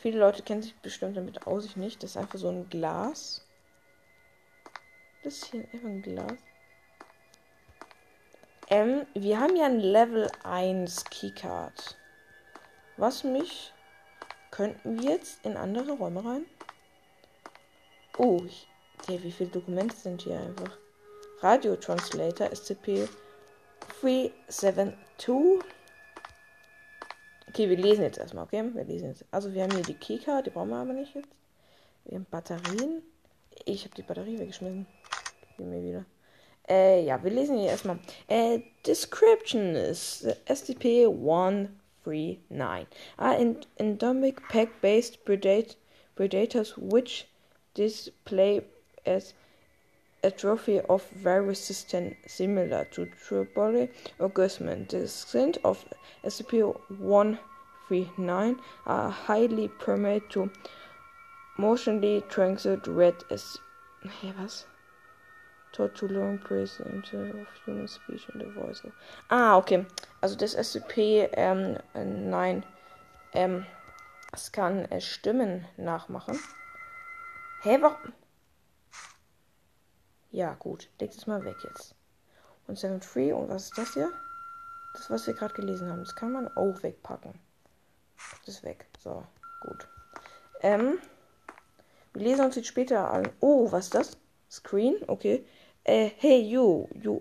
Viele 0.00 0.20
Leute 0.20 0.44
kennen 0.44 0.62
sich 0.62 0.76
bestimmt 0.76 1.16
damit 1.16 1.44
aus, 1.48 1.64
ich 1.64 1.76
nicht. 1.76 2.04
Das 2.04 2.10
ist 2.10 2.16
einfach 2.16 2.38
so 2.38 2.50
ein 2.50 2.70
Glas. 2.70 3.44
Das 5.24 5.34
ist 5.34 5.46
hier 5.46 5.64
einfach 5.72 5.88
ein 5.88 6.02
Glas. 6.02 6.38
Ähm, 8.70 9.04
wir 9.14 9.40
haben 9.40 9.56
ja 9.56 9.66
ein 9.66 9.80
Level 9.80 10.30
1 10.44 11.04
Keycard. 11.06 11.98
Was 12.96 13.24
mich. 13.24 13.72
Könnten 14.52 15.00
wir 15.00 15.10
jetzt 15.10 15.44
in 15.44 15.56
andere 15.56 15.92
Räume 15.92 16.24
rein? 16.24 16.44
Oh, 18.18 18.42
ich, 18.44 18.68
okay, 18.98 19.20
wie 19.22 19.32
viele 19.32 19.50
Dokumente 19.50 19.96
sind 19.96 20.22
hier 20.22 20.38
einfach? 20.38 20.76
Radio 21.40 21.76
Translator 21.76 22.54
SCP 22.54 23.08
372. 24.00 25.64
Okay, 27.48 27.68
wir 27.68 27.76
lesen 27.76 28.02
jetzt 28.02 28.18
erstmal, 28.18 28.44
okay? 28.44 28.70
Wir 28.72 28.84
lesen 28.84 29.08
jetzt. 29.08 29.24
Also 29.30 29.52
wir 29.52 29.64
haben 29.64 29.74
hier 29.74 29.82
die 29.82 29.94
Kika, 29.94 30.42
die 30.42 30.50
brauchen 30.50 30.70
wir 30.70 30.76
aber 30.76 30.92
nicht 30.92 31.14
jetzt. 31.14 31.30
Wir 32.04 32.16
haben 32.16 32.26
Batterien. 32.30 33.02
Ich 33.64 33.84
habe 33.84 33.94
die 33.94 34.02
Batterie 34.02 34.38
weggeschmissen. 34.38 34.86
Gib 35.56 35.66
mir 35.66 35.82
wieder. 35.82 36.04
Øh, 36.70 36.76
äh, 36.76 37.04
ja, 37.04 37.22
wir 37.22 37.30
lesen 37.30 37.58
hier 37.58 37.70
erstmal. 37.70 37.98
Äh, 38.28 38.54
øh, 38.54 38.60
Description 38.86 39.74
ist 39.74 40.26
SCP-139. 40.46 42.86
Are 43.18 43.56
endemic 43.76 44.36
pack-based 44.50 45.24
predat 45.24 45.76
predators 46.16 46.78
which 46.78 47.26
display 47.76 48.62
as 49.04 49.34
a 50.22 50.30
trophy 50.30 50.80
of 50.88 51.02
virus 51.22 51.58
system 51.58 52.14
similar 52.26 52.84
to 52.84 53.06
Tripoli 53.26 53.88
Guzman. 54.34 54.86
The 54.88 55.08
scent 55.08 55.58
of 55.64 55.84
SCP-139 56.24 58.58
are 58.86 59.10
highly 59.10 59.68
permeate 59.68 60.30
to 60.30 60.50
motionally 61.58 62.22
transit 62.28 62.86
red 62.86 63.14
as 63.30 63.58
hey, 64.20 64.32
was? 64.38 64.66
Taught 65.72 65.94
to 65.94 66.06
learn 66.06 66.38
presence 66.38 67.12
of 67.14 67.46
human 67.64 67.86
speech 67.86 68.28
in 68.34 68.40
the 68.40 68.46
voice 68.46 68.84
of 68.84 68.92
Ah, 69.28 69.56
okay. 69.56 69.86
Also 70.20 70.36
das 70.36 70.54
SCP 70.54 71.28
ähm, 71.32 71.78
9 71.94 72.64
ähm, 73.32 73.66
es 74.32 74.52
kann 74.52 74.84
äh, 74.86 75.00
Stimmen 75.00 75.66
nachmachen. 75.76 76.38
Hä, 77.62 77.78
warum? 77.80 78.12
Ja, 80.30 80.54
gut. 80.54 80.88
Leg 81.00 81.12
das 81.12 81.26
mal 81.26 81.44
weg 81.44 81.56
jetzt. 81.64 81.94
Und 82.66 82.78
7 82.78 83.00
Free. 83.00 83.32
Und 83.32 83.48
was 83.48 83.64
ist 83.64 83.78
das 83.78 83.94
hier? 83.94 84.12
Das, 84.94 85.10
was 85.10 85.26
wir 85.26 85.34
gerade 85.34 85.54
gelesen 85.54 85.88
haben. 85.88 86.00
Das 86.00 86.14
kann 86.14 86.32
man 86.32 86.48
auch 86.56 86.82
wegpacken. 86.82 87.38
Das 88.46 88.56
ist 88.56 88.62
weg. 88.62 88.86
So, 88.98 89.24
gut. 89.60 89.88
Ähm. 90.60 90.98
Wir 92.12 92.22
lesen 92.22 92.44
uns 92.44 92.56
jetzt 92.56 92.68
später 92.68 93.10
an. 93.10 93.28
Oh, 93.40 93.70
was 93.70 93.84
ist 93.86 93.94
das? 93.94 94.18
Screen? 94.50 94.96
Okay. 95.06 95.46
Uh, 95.90 96.08
hey, 96.18 96.38
you. 96.38 96.86
You 97.02 97.20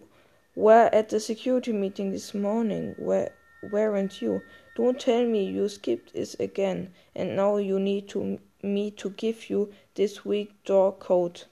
were 0.56 0.92
at 0.94 1.10
the 1.10 1.20
security 1.20 1.74
meeting 1.74 2.12
this 2.12 2.36
morning. 2.36 2.94
Where, 3.00 3.32
weren't 3.64 4.22
you? 4.22 4.44
Don't 4.76 5.00
tell 5.00 5.26
me 5.26 5.44
you 5.46 5.68
skipped 5.68 6.12
it 6.14 6.36
again. 6.40 6.94
And 7.16 7.36
now 7.36 7.58
you 7.58 7.80
need 7.80 8.08
to 8.10 8.38
me 8.62 8.92
to 8.92 9.10
give 9.10 9.50
you 9.50 9.74
this 9.96 10.24
week 10.24 10.64
door 10.66 10.92
code 10.92 11.46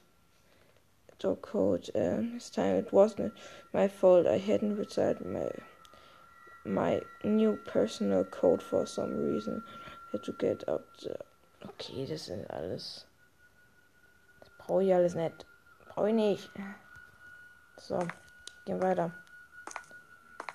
Door 1.18 1.36
code. 1.38 1.90
Um, 1.96 2.34
this 2.34 2.50
time 2.50 2.76
it 2.76 2.92
wasn't 2.92 3.32
my 3.74 3.88
fault. 3.88 4.28
I 4.28 4.38
hadn't 4.38 4.76
retired 4.76 5.26
my 5.26 5.50
my 6.64 7.00
new 7.24 7.58
personal 7.66 8.22
code 8.26 8.62
for 8.62 8.86
some 8.86 9.16
reason. 9.16 9.64
I 9.66 10.12
had 10.12 10.22
to 10.22 10.32
get 10.38 10.68
up. 10.68 10.86
Okay, 11.64 12.06
das 12.06 12.26
sind 12.26 12.46
alles. 12.48 13.06
Brauche 14.60 14.84
ich 14.84 14.94
alles 14.94 15.16
nicht. 15.16 15.44
Brauche 15.88 16.10
ich 16.10 16.14
nicht. 16.14 16.50
So, 17.80 17.98
gehen 18.64 18.82
weiter. 18.82 19.12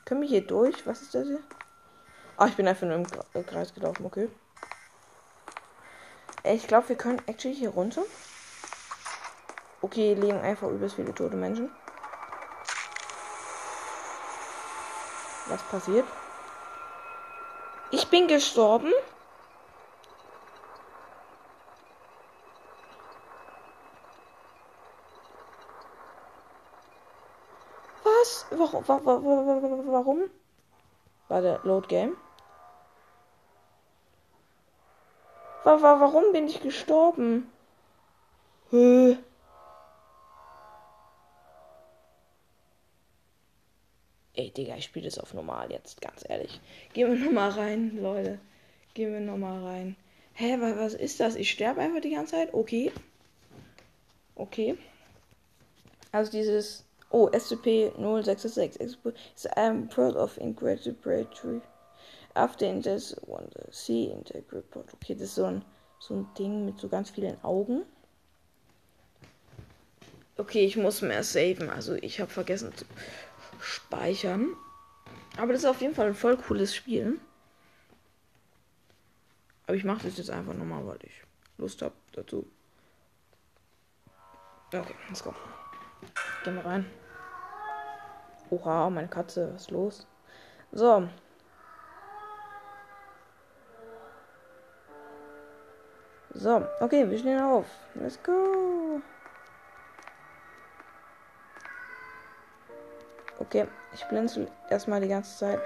Können 0.06 0.22
wir 0.22 0.28
hier 0.28 0.46
durch? 0.46 0.86
Was 0.86 1.02
ist 1.02 1.16
das 1.16 1.26
hier? 1.26 1.42
Ah, 2.38 2.48
ich 2.48 2.56
bin 2.56 2.68
einfach 2.68 2.86
nur 2.86 3.06
im 3.34 3.46
Kreis 3.46 3.74
gelaufen, 3.74 4.06
okay. 4.06 4.30
Ich 6.44 6.68
glaube, 6.68 6.90
wir 6.90 6.98
können 6.98 7.22
actually 7.26 7.56
hier 7.56 7.70
runter. 7.70 8.04
Okay, 9.82 10.14
liegen 10.14 10.40
einfach 10.42 10.68
übelst 10.68 10.96
viele 10.96 11.16
tote 11.16 11.38
Menschen. 11.38 11.72
Was 15.48 15.64
passiert? 15.64 16.06
Ich 17.92 18.10
bin 18.10 18.28
gestorben. 18.28 18.92
Was? 28.86 29.06
Warum? 29.06 29.92
Warum? 29.92 30.30
War 31.28 31.42
der 31.42 31.60
Load 31.64 31.88
Game? 31.88 32.18
Warum 35.64 36.34
bin 36.34 36.48
ich 36.48 36.62
gestorben? 36.62 37.50
Höh. 38.70 39.16
Ey, 44.36 44.50
Digga, 44.52 44.76
ich 44.76 44.86
spiele 44.86 45.06
das 45.06 45.20
auf 45.20 45.34
normal 45.34 45.72
jetzt, 45.72 46.02
ganz 46.02 46.26
ehrlich. 46.28 46.60
Gehen 46.94 47.12
wir 47.12 47.26
nochmal 47.26 47.52
rein, 47.52 47.98
Leute. 48.02 48.40
Gehen 48.94 49.14
wir 49.14 49.20
nochmal 49.20 49.64
rein. 49.64 49.96
Hä, 50.34 50.58
was 50.60 50.96
ist 50.96 51.20
das? 51.20 51.36
Ich 51.36 51.52
sterbe 51.52 51.82
einfach 51.82 52.02
die 52.02 52.10
ganze 52.10 52.32
Zeit? 52.32 52.54
Okay. 52.54 52.92
Okay. 54.36 54.78
Also 56.12 56.32
dieses. 56.32 56.84
Oh, 57.14 57.30
SCP-066. 57.32 59.14
I'm 59.56 59.88
proud 59.88 60.16
of 60.16 60.36
Ingratitude. 60.40 61.62
After 62.36 62.66
in 62.66 62.82
this 62.82 63.14
one, 63.28 63.50
see 63.70 64.12
in 64.12 64.24
the 64.26 64.44
report. 64.52 64.90
Okay, 64.96 65.14
das 65.14 65.26
ist 65.26 65.36
so 65.36 65.46
ein, 65.46 65.64
so 66.00 66.16
ein 66.16 66.28
Ding 66.36 66.66
mit 66.66 66.80
so 66.80 66.88
ganz 66.90 67.12
vielen 67.12 67.38
Augen. 67.44 67.86
Okay, 70.38 70.66
ich 70.66 70.76
muss 70.76 71.04
mehr 71.04 71.24
saven. 71.24 71.70
Also 71.70 71.94
ich 71.94 72.20
habe 72.20 72.32
vergessen 72.32 72.76
zu 72.76 72.86
speichern. 73.62 74.56
Aber 75.38 75.54
das 75.54 75.62
ist 75.62 75.70
auf 75.70 75.82
jeden 75.82 75.94
Fall 75.94 76.08
ein 76.08 76.16
voll 76.16 76.38
cooles 76.38 76.74
Spiel. 76.74 77.20
Aber 79.68 79.76
ich 79.76 79.84
mache 79.84 80.08
das 80.08 80.18
jetzt 80.18 80.32
einfach 80.32 80.56
nochmal, 80.56 80.86
weil 80.88 81.00
ich 81.04 81.24
Lust 81.60 81.84
habe 81.84 81.94
dazu. 82.14 82.48
Okay, 84.74 84.96
let's 85.10 85.24
go. 85.24 85.36
Gehen 86.44 86.56
wir 86.56 86.66
rein. 86.66 87.03
Oha, 88.54 88.90
meine 88.92 89.08
Katze, 89.08 89.52
was 89.54 89.64
ist 89.64 89.72
los? 89.72 90.08
So. 90.72 91.08
So, 96.36 96.68
okay, 96.80 97.10
wir 97.10 97.18
stehen 97.18 97.42
auf. 97.42 97.66
Let's 97.96 98.22
go. 98.22 99.02
Okay, 103.40 103.68
ich 103.94 104.06
blinzel 104.06 104.48
erstmal 104.70 105.02
die 105.02 105.08
ganze 105.08 105.36
Zeit. 105.36 105.62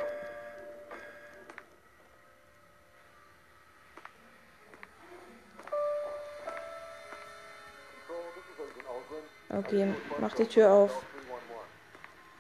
Okay, 9.49 9.93
mach 10.19 10.33
die 10.35 10.45
Tür 10.45 10.71
auf. 10.71 11.03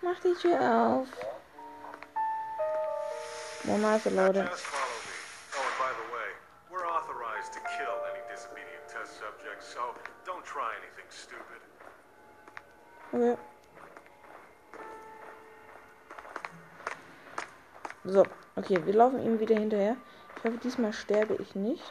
Mach 0.01 0.19
die 0.19 0.33
Tür 0.35 0.59
auf. 0.59 1.07
Normal 3.63 3.99
für 3.99 4.09
Leute. 4.09 4.49
Okay. 13.11 13.37
So, 18.03 18.23
okay, 18.55 18.79
wir 18.85 18.93
laufen 18.93 19.19
ihm 19.21 19.39
wieder 19.39 19.55
hinterher. 19.55 19.97
Ich 20.37 20.43
hoffe, 20.43 20.57
diesmal 20.63 20.93
sterbe 20.93 21.35
ich 21.35 21.55
nicht. 21.55 21.83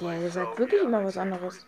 Der 0.00 0.30
sagt 0.30 0.58
wirklich 0.58 0.82
immer 0.82 1.04
was 1.04 1.16
anderes. 1.16 1.66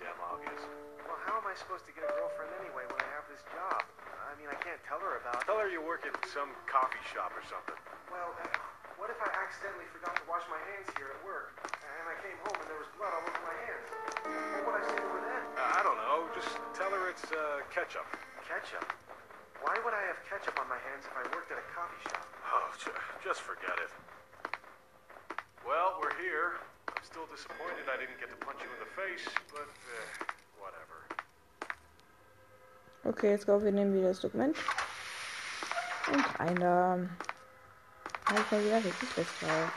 Jetzt 33.38 33.46
go, 33.46 33.62
wir 33.62 33.70
nehmen 33.70 33.94
wieder 33.94 34.09
das 34.09 34.18
Dokument. 34.18 34.57
Und 36.12 36.40
rein 36.40 36.57
da. 36.57 36.98
Halt 38.29 38.51
mal 38.51 38.64
wieder 38.64 38.77
richtig 38.79 39.09
fest 39.11 39.31
drauf. 39.40 39.70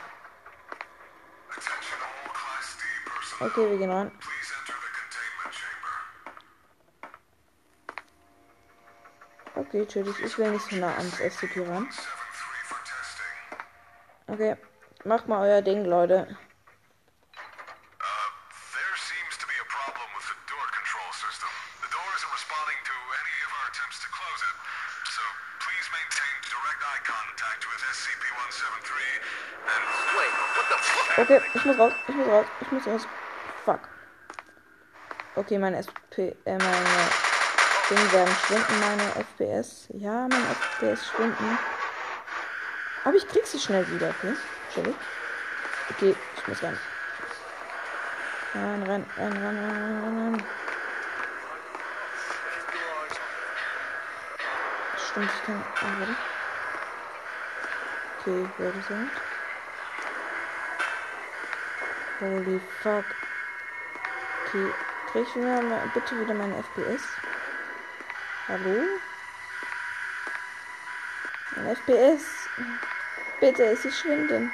Okay, 3.40 3.70
wir 3.70 3.78
gehen 3.78 3.92
rein. 3.92 4.12
Okay, 9.54 9.82
natürlich. 9.82 10.20
Ich 10.22 10.40
will 10.40 10.50
nicht 10.50 10.68
so 10.68 10.78
nah 10.78 10.96
ans 10.96 11.20
SCP 11.20 11.60
ran. 11.60 11.88
Okay. 14.26 14.58
Macht 15.04 15.28
mal 15.28 15.48
euer 15.48 15.62
Ding, 15.62 15.86
Leute. 15.86 16.36
Ich 32.12 32.18
muss 32.18 32.28
raus, 32.28 32.46
ich 32.60 32.72
muss 32.72 32.88
raus. 32.88 33.08
Fuck. 33.64 33.88
Okay, 35.36 35.58
meine 35.58 35.78
SP, 35.80 36.36
äh, 36.44 36.58
meine 36.58 37.10
Dinge 37.90 38.12
werden 38.12 38.36
schwinden, 38.36 38.80
meine 38.82 39.16
FPS. 39.16 39.88
Ja, 39.94 40.28
meine 40.28 40.46
FPS 40.46 41.08
schwinden. 41.08 41.58
Aber 43.06 43.16
ich 43.16 43.28
krieg 43.28 43.46
sie 43.48 43.60
schnell 43.60 43.88
wieder, 43.92 44.10
okay? 44.10 44.34
Chillig. 44.74 44.96
Okay, 45.92 46.16
ich 46.36 46.48
muss 46.48 46.62
rein. 46.62 46.78
Rein, 48.56 48.84
rein, 48.84 49.06
rein, 49.18 49.32
rein, 49.32 49.58
rein, 49.58 50.04
rein, 50.04 50.18
rein. 50.18 50.44
Stimmt, 54.98 55.32
ich 55.34 55.46
kann. 55.46 55.64
Ah, 55.82 56.00
warte. 56.00 56.16
Okay, 58.20 58.50
wer 58.58 58.72
das 58.72 58.88
sind. 58.88 59.31
Holy 62.22 62.62
fuck. 62.84 63.04
Okay, 64.46 64.72
krieg 65.12 65.26
ich 65.28 65.36
mal, 65.38 65.92
bitte 65.92 66.20
wieder 66.20 66.36
meine 66.36 66.54
FPS. 66.62 67.02
Hallo? 68.48 68.84
Mein 71.56 71.76
FPS. 71.76 72.24
Bitte, 73.40 73.64
es 73.64 73.86
ist 73.86 73.98
schwinden. 73.98 74.54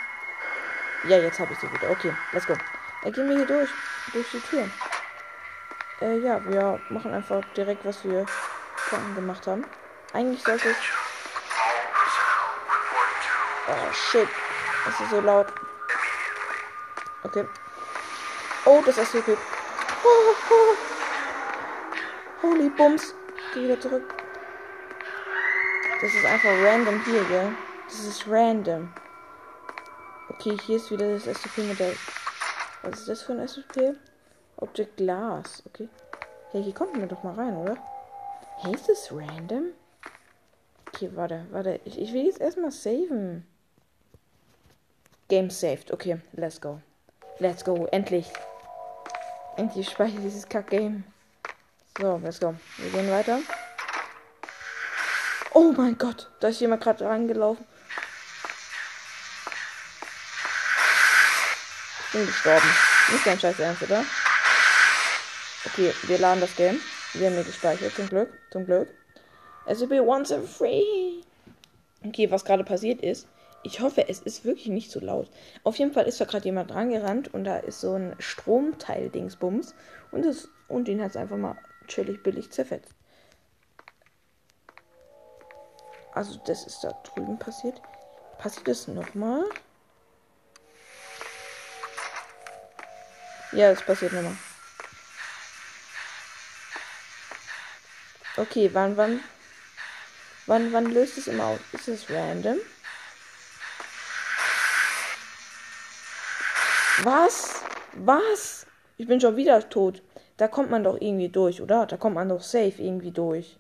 Ja, 1.10 1.18
jetzt 1.18 1.42
habe 1.42 1.52
ich 1.52 1.60
sie 1.60 1.70
wieder. 1.74 1.90
Okay, 1.92 2.14
let's 2.32 2.48
go. 2.48 2.56
Dann 3.04 3.12
gehen 3.12 3.28
wir 3.28 3.36
hier 3.36 3.46
durch. 3.46 3.70
Durch 4.14 4.32
die 4.32 4.40
Tür. 4.40 4.70
Äh, 6.00 6.20
ja, 6.20 6.40
wir 6.46 6.80
machen 6.88 7.14
einfach 7.14 7.44
direkt, 7.58 7.84
was 7.84 8.02
wir 8.06 8.26
vorhin 8.78 9.14
gemacht 9.16 9.46
haben. 9.46 9.66
Eigentlich 10.14 10.42
sollte 10.42 10.70
es. 10.70 10.78
Oh 13.68 13.94
shit. 13.94 14.30
Es 14.88 15.02
ist 15.02 15.10
so 15.10 15.20
laut. 15.20 15.48
Okay. 17.28 17.46
Oh, 18.66 18.82
das 18.86 18.96
SCP. 18.96 19.38
Oh, 20.04 20.34
oh. 20.50 20.76
Holy 22.42 22.70
Bums. 22.70 23.14
Geh 23.54 23.64
wieder 23.64 23.78
zurück. 23.82 24.16
Das 26.02 26.14
ist 26.14 26.26
einfach 26.26 26.52
random 26.64 27.04
hier, 27.04 27.26
gell? 27.26 27.52
Das 27.86 28.00
ist 28.00 28.26
random. 28.30 28.94
Okay, 30.30 30.58
hier 30.66 30.78
ist 30.78 30.90
wieder 30.90 31.12
das 31.12 31.28
SCP-Modell. 31.28 31.98
Was 32.84 33.00
ist 33.00 33.10
das 33.10 33.24
für 33.24 33.34
ein 33.34 33.46
SCP? 33.46 33.96
Object 34.58 34.96
Glass. 34.96 35.64
Okay. 35.66 35.90
Hey, 36.52 36.64
hier 36.64 36.74
kommt 36.74 36.96
man 36.98 37.10
doch 37.10 37.24
mal 37.24 37.34
rein, 37.34 37.58
oder? 37.58 37.78
Hey, 38.60 38.74
ist 38.74 38.88
das 38.88 39.12
random? 39.12 39.74
Okay, 40.88 41.10
warte, 41.14 41.46
warte. 41.52 41.82
Ich, 41.84 42.00
ich 42.00 42.14
will 42.14 42.26
jetzt 42.26 42.40
erstmal 42.40 42.72
saven. 42.72 43.46
Game 45.28 45.50
saved. 45.50 45.92
Okay, 45.92 46.22
let's 46.32 46.62
go. 46.62 46.80
Let's 47.40 47.64
go. 47.64 47.88
Endlich. 47.92 48.28
Endlich 49.58 49.90
speichere 49.90 50.22
dieses 50.22 50.48
Kack-Game. 50.48 51.04
So, 52.00 52.20
let's 52.24 52.40
go. 52.40 52.56
Wir 52.78 52.92
gehen 52.92 53.12
weiter. 53.12 53.40
Oh 55.54 55.74
mein 55.76 55.98
Gott, 55.98 56.30
da 56.40 56.50
ist 56.50 56.62
jemand 56.62 56.84
gerade 56.84 57.06
reingelaufen. 57.06 57.66
Ich 62.06 62.12
bin 62.12 62.26
gestorben. 62.26 62.68
Nicht 63.12 63.26
dein 63.26 63.40
Scheiß 63.40 63.60
Ernst, 63.60 63.84
oder? 63.84 64.04
Okay, 65.66 65.94
wir 66.04 66.18
laden 66.20 66.42
das 66.42 66.56
Game. 66.56 66.80
Wir 67.14 67.28
haben 67.28 67.36
mir 67.36 67.44
gespeichert, 67.44 67.96
zum 67.96 68.08
Glück. 68.08 68.30
Zum 68.52 68.66
Glück. 68.66 68.90
SCP 69.68 70.00
once 70.00 70.32
and 70.32 70.48
free. 70.48 71.22
Okay, 72.06 72.30
was 72.30 72.46
gerade 72.46 72.64
passiert 72.64 73.02
ist. 73.02 73.28
Ich 73.64 73.82
hoffe, 73.82 74.08
es 74.08 74.20
ist 74.20 74.46
wirklich 74.46 74.68
nicht 74.68 74.92
so 74.92 75.00
laut. 75.00 75.30
Auf 75.64 75.76
jeden 75.78 75.92
Fall 75.92 76.06
ist 76.06 76.22
da 76.22 76.26
gerade 76.26 76.46
jemand 76.46 76.72
rangerannt 76.74 77.34
und 77.34 77.44
da 77.44 77.58
ist 77.58 77.82
so 77.82 77.94
ein 77.94 78.16
Stromteil-Dingsbums. 78.20 79.76
Und, 80.12 80.50
und 80.68 80.88
den 80.88 81.02
hat 81.02 81.12
es 81.12 81.18
einfach 81.18 81.38
mal 81.38 81.58
chillig 81.88 82.24
billig 82.24 82.52
zerfetzt. 82.52 82.94
Also, 86.14 86.40
das 86.46 86.66
ist 86.66 86.84
da 86.84 86.92
drüben 87.04 87.38
passiert. 87.38 87.82
Passiert 88.38 88.68
das 88.68 88.88
nochmal? 88.88 89.44
Ja, 93.52 93.70
das 93.72 93.82
passiert 93.84 94.14
nochmal. 94.14 94.38
Okay, 98.38 98.70
wann, 98.72 98.96
wann, 98.98 99.20
wann, 100.46 100.72
wann 100.72 100.86
löst 100.86 101.18
es 101.18 101.28
immer 101.28 101.46
aus? 101.46 101.60
Ist 101.72 101.88
es 101.88 102.10
random? 102.10 102.58
Was? 107.08 107.64
Was? 107.94 108.68
Ich 108.98 109.08
bin 109.08 109.22
schon 109.22 109.38
wieder 109.38 109.70
tot. 109.70 110.04
Da 110.36 110.50
kommt 110.50 110.70
man 110.70 110.84
doch 110.84 111.00
irgendwie 111.00 111.30
durch, 111.30 111.62
oder? 111.62 111.86
Da 111.86 111.96
kommt 111.96 112.16
man 112.16 112.28
doch 112.28 112.42
safe 112.42 112.82
irgendwie 112.82 113.12
durch. 113.12 113.58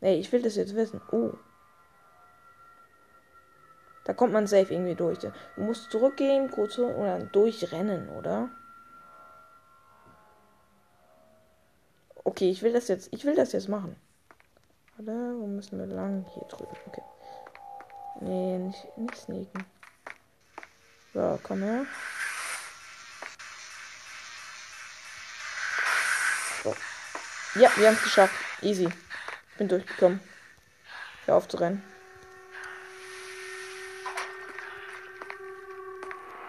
Ey, 0.00 0.16
ich 0.16 0.32
will 0.32 0.42
das 0.42 0.56
jetzt 0.56 0.74
wissen. 0.74 1.00
Oh. 1.12 1.30
Da 4.04 4.14
kommt 4.14 4.32
man 4.32 4.48
safe 4.48 4.74
irgendwie 4.74 4.96
durch. 4.96 5.20
Du 5.20 5.30
musst 5.58 5.92
zurückgehen, 5.92 6.50
kurz 6.50 6.76
oder 6.76 7.20
durchrennen, 7.20 8.08
oder? 8.08 8.50
Okay, 12.24 12.50
ich 12.50 12.64
will 12.64 12.72
das 12.72 12.88
jetzt. 12.88 13.12
Ich 13.12 13.24
will 13.24 13.36
das 13.36 13.52
jetzt 13.52 13.68
machen. 13.68 13.94
Warte, 14.96 15.12
wo 15.38 15.46
müssen 15.46 15.78
wir 15.78 15.86
lang? 15.86 16.26
Hier 16.34 16.48
drüben. 16.48 16.76
Okay. 16.88 17.02
Nee, 18.22 18.58
nicht, 18.58 18.98
nicht 18.98 19.14
sneaken. 19.14 19.64
So, 21.14 21.38
komm 21.44 21.62
her. 21.62 21.86
So. 26.66 26.74
Ja, 27.60 27.70
wir 27.76 27.86
haben 27.86 27.94
es 27.94 28.02
geschafft. 28.02 28.34
Easy. 28.60 28.88
Ich 29.50 29.56
bin 29.56 29.68
durchgekommen. 29.68 30.20
Hör 31.24 31.36
auf 31.36 31.46
zu 31.46 31.58
rennen. 31.58 31.80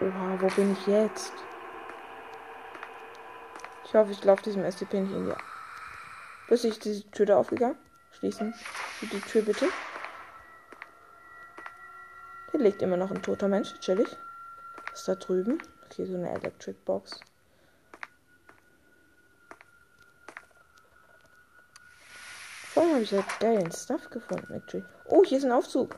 Oha, 0.00 0.36
wo 0.40 0.48
bin 0.48 0.72
ich 0.72 0.86
jetzt? 0.88 1.32
Ich 3.84 3.94
hoffe, 3.94 4.10
ich 4.10 4.24
laufe 4.24 4.42
diesem 4.42 4.68
SCP 4.68 4.94
nicht 4.94 5.12
in 5.12 5.26
die 5.26 5.34
Plötzlich 6.48 6.72
ist 6.72 6.84
diese 6.84 7.10
Tür 7.12 7.26
da 7.26 7.36
aufgegangen. 7.36 7.78
Schließen 8.18 8.52
die 9.00 9.20
Tür 9.20 9.42
bitte. 9.42 9.68
Hier 12.50 12.60
liegt 12.60 12.82
immer 12.82 12.96
noch 12.96 13.12
ein 13.12 13.22
toter 13.22 13.46
Mensch. 13.46 13.78
Chillig. 13.78 14.08
Was 14.90 15.00
ist 15.00 15.08
da 15.08 15.14
drüben? 15.14 15.62
Okay, 15.84 16.06
so 16.06 16.16
eine 16.16 16.30
Electric 16.30 16.76
Box. 16.84 17.20
Vorhin 22.78 22.87
habe 22.98 23.04
ich 23.04 23.10
ja 23.12 23.24
geilen 23.38 23.70
Stuff 23.70 24.10
gefunden, 24.10 24.52
actually. 24.54 24.84
Oh, 25.04 25.22
hier 25.24 25.38
ist 25.38 25.44
ein 25.44 25.52
Aufzug. 25.52 25.96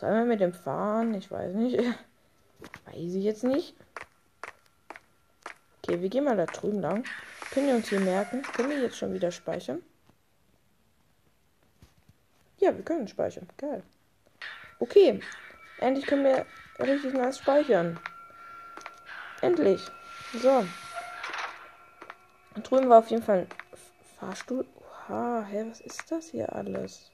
Wir 0.00 0.24
mit 0.24 0.40
dem 0.40 0.52
fahren? 0.52 1.14
Ich 1.14 1.30
weiß 1.30 1.54
nicht. 1.54 1.78
Weiß 2.86 3.14
ich 3.14 3.22
jetzt 3.22 3.44
nicht. 3.44 3.76
Okay, 5.78 6.00
wir 6.00 6.08
gehen 6.08 6.24
mal 6.24 6.36
da 6.36 6.46
drüben 6.46 6.80
lang. 6.80 7.04
Können 7.52 7.68
wir 7.68 7.76
uns 7.76 7.88
hier 7.88 8.00
merken? 8.00 8.42
Können 8.42 8.70
wir 8.70 8.80
jetzt 8.80 8.96
schon 8.96 9.12
wieder 9.12 9.30
speichern? 9.30 9.80
Ja, 12.58 12.76
wir 12.76 12.84
können 12.84 13.06
speichern. 13.06 13.48
Geil. 13.56 13.84
Okay. 14.80 15.20
Endlich 15.78 16.06
können 16.06 16.24
wir 16.24 16.46
richtig 16.80 17.14
nice 17.14 17.38
speichern. 17.38 18.00
Endlich. 19.40 19.80
So. 20.34 20.66
Und 22.56 22.68
drüben 22.68 22.88
war 22.88 22.98
auf 22.98 23.08
jeden 23.10 23.22
Fall 23.22 23.46
ein 23.46 23.48
Fahrstuhl. 24.18 24.66
Oha, 25.10 25.42
hä, 25.42 25.64
was 25.68 25.80
ist 25.80 26.08
das 26.12 26.28
hier 26.30 26.52
alles? 26.52 27.10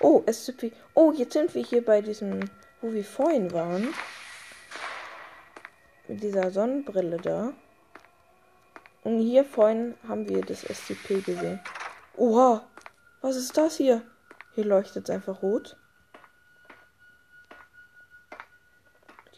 Oh, 0.00 0.22
SCP. 0.30 0.72
Oh, 0.94 1.12
jetzt 1.12 1.32
sind 1.32 1.54
wir 1.54 1.64
hier 1.64 1.82
bei 1.82 2.02
diesem, 2.02 2.40
wo 2.82 2.92
wir 2.92 3.04
vorhin 3.04 3.50
waren 3.52 3.94
mit 6.08 6.22
dieser 6.22 6.50
Sonnenbrille 6.50 7.16
da. 7.16 7.54
Und 9.02 9.20
hier 9.20 9.46
vorhin 9.46 9.94
haben 10.06 10.28
wir 10.28 10.42
das 10.42 10.60
SCP 10.60 11.22
gesehen. 11.22 11.60
Oha, 12.16 12.68
was 13.22 13.36
ist 13.36 13.56
das 13.56 13.78
hier? 13.78 14.02
Hier 14.54 14.66
leuchtet 14.66 15.08
es 15.08 15.14
einfach 15.14 15.40
rot. 15.42 15.76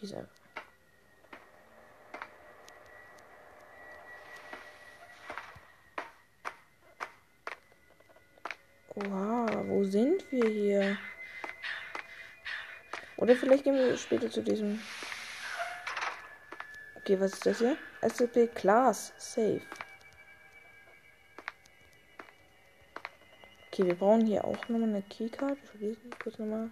Dieser. 0.00 0.26
Oha, 9.06 9.46
wo 9.66 9.84
sind 9.84 10.30
wir 10.30 10.48
hier? 10.48 10.98
Oder 13.16 13.36
vielleicht 13.36 13.64
gehen 13.64 13.76
wir 13.76 13.96
später 13.96 14.30
zu 14.30 14.42
diesem 14.42 14.80
Okay, 16.96 17.18
was 17.18 17.32
ist 17.32 17.46
das 17.46 17.58
hier? 17.58 17.76
SCP 18.02 18.48
Class 18.54 19.12
Safe. 19.16 19.62
Okay, 23.68 23.86
wir 23.86 23.94
brauchen 23.94 24.26
hier 24.26 24.44
auch 24.44 24.68
nochmal 24.68 24.90
eine 24.90 25.02
Keycard. 25.02 25.58
Ich 25.74 25.80
lese 25.80 26.00
kurz 26.22 26.38
nochmal. 26.38 26.70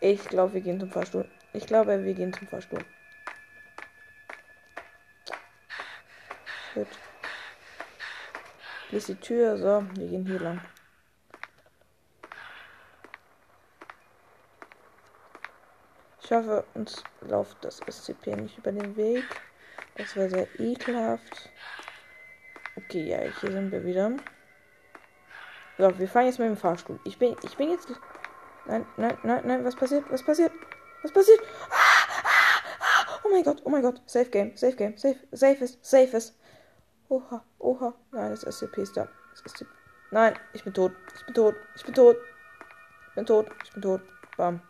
Ich 0.00 0.24
glaube, 0.24 0.54
wir 0.54 0.60
gehen 0.60 0.80
zum 0.80 0.90
Fahrstuhl. 0.90 1.28
Ich 1.52 1.66
glaube, 1.66 2.02
wir 2.02 2.14
gehen 2.14 2.32
zum 2.32 2.48
Fahrstuhl. 2.48 2.84
Hier 8.94 9.00
ist 9.00 9.08
die 9.08 9.16
Tür. 9.16 9.56
So, 9.56 9.84
wir 9.96 10.06
gehen 10.06 10.24
hier 10.24 10.38
lang. 10.38 10.60
Ich 16.22 16.30
hoffe, 16.30 16.64
uns 16.74 17.02
läuft 17.22 17.56
das 17.64 17.80
SCP 17.90 18.36
nicht 18.36 18.56
über 18.56 18.70
den 18.70 18.96
Weg. 18.96 19.24
Das 19.96 20.14
wäre 20.14 20.30
sehr 20.30 20.60
ekelhaft. 20.60 21.50
Okay, 22.76 23.02
ja, 23.08 23.18
hier 23.18 23.50
sind 23.50 23.72
wir 23.72 23.84
wieder. 23.84 24.12
So, 25.76 25.98
wir 25.98 26.08
fahren 26.08 26.26
jetzt 26.26 26.38
mit 26.38 26.46
dem 26.46 26.56
Fahrstuhl. 26.56 27.00
Ich 27.02 27.18
bin, 27.18 27.34
ich 27.42 27.56
bin 27.56 27.70
jetzt. 27.72 27.88
Nein, 28.64 28.86
nein, 28.96 29.18
nein, 29.24 29.42
nein, 29.44 29.64
was 29.64 29.74
passiert? 29.74 30.04
Was 30.08 30.22
passiert? 30.22 30.52
Was 31.02 31.10
passiert? 31.10 31.40
Ah, 31.68 31.74
ah, 32.12 32.28
ah. 32.78 33.20
Oh 33.24 33.28
mein 33.28 33.42
Gott, 33.42 33.60
oh 33.64 33.70
mein 33.70 33.82
Gott. 33.82 34.00
Safe 34.06 34.30
Game, 34.30 34.56
Safe 34.56 34.76
Game, 34.76 34.96
Safe, 34.96 35.18
Safe 35.32 35.64
ist, 35.64 35.84
Safe 35.84 36.16
ist. 36.16 36.38
Oha, 37.08 37.44
oha. 37.58 37.94
Nein, 38.12 38.30
das 38.30 38.42
SCP 38.42 38.82
ist 38.82 38.96
da. 38.96 39.08
Das 39.32 39.52
SCP. 39.52 39.66
Nein, 40.10 40.38
ich 40.52 40.64
bin 40.64 40.72
tot. 40.72 40.92
Ich 41.16 41.26
bin 41.26 41.34
tot. 41.34 41.54
Ich 41.76 41.84
bin 41.84 41.94
tot. 41.94 42.16
Ich 43.08 43.14
bin 43.14 43.26
tot. 43.26 43.46
Ich 43.64 43.72
bin 43.72 43.82
tot. 43.82 44.00
Bam. 44.36 44.60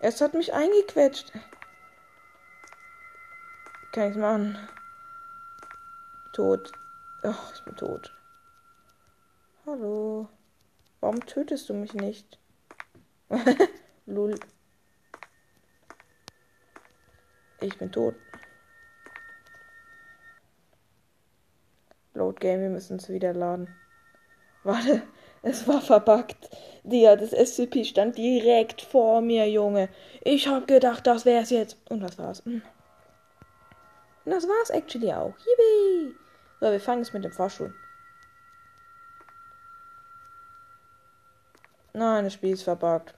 Es 0.00 0.20
hat 0.20 0.34
mich 0.34 0.52
eingequetscht. 0.52 1.32
Kann 3.92 4.08
ich's 4.10 4.16
machen? 4.16 4.56
Tot. 6.32 6.72
Ach, 7.22 7.52
ich 7.54 7.64
bin 7.64 7.76
tot. 7.76 8.12
Hallo. 9.66 10.28
Warum 11.00 11.24
tötest 11.26 11.68
du 11.68 11.74
mich 11.74 11.94
nicht? 11.94 12.38
Lul. 14.06 14.38
Ich 17.60 17.76
bin 17.78 17.90
tot. 17.90 18.14
Load 22.14 22.40
Game, 22.40 22.60
wir 22.60 22.70
müssen 22.70 22.96
es 22.96 23.08
wieder 23.08 23.32
laden. 23.32 23.68
Warte, 24.64 25.02
es 25.42 25.66
war 25.68 25.80
verbuggt. 25.80 26.50
Dia, 26.82 27.16
das 27.16 27.30
SCP 27.30 27.84
stand 27.84 28.18
direkt 28.18 28.82
vor 28.82 29.20
mir, 29.20 29.48
Junge. 29.48 29.88
Ich 30.22 30.48
hab 30.48 30.66
gedacht, 30.66 31.06
das 31.06 31.24
wär's 31.24 31.50
jetzt. 31.50 31.78
Und 31.88 32.00
das 32.00 32.18
war's. 32.18 32.44
Hm. 32.44 32.62
Und 34.24 34.32
das 34.32 34.46
war's 34.46 34.70
actually 34.70 35.12
auch. 35.12 35.34
Yippie! 35.38 36.16
So, 36.60 36.70
wir 36.70 36.80
fangen 36.80 37.02
jetzt 37.02 37.14
mit 37.14 37.24
dem 37.24 37.32
Fahrstuhl. 37.32 37.72
Nein, 41.92 42.24
das 42.24 42.34
Spiel 42.34 42.52
ist 42.52 42.62
verbuggt. 42.62 43.17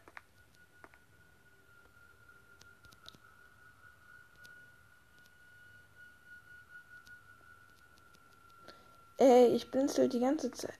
Ey, 9.20 9.48
ich 9.54 9.70
blinzel 9.70 10.08
die 10.08 10.18
ganze 10.18 10.50
Zeit. 10.50 10.78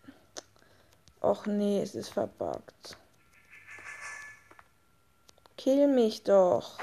Och 1.20 1.44
nee, 1.44 1.82
es 1.82 1.94
ist 1.94 2.08
verbuggt. 2.08 2.96
Kill 5.58 5.88
mich 5.88 6.22
doch. 6.22 6.78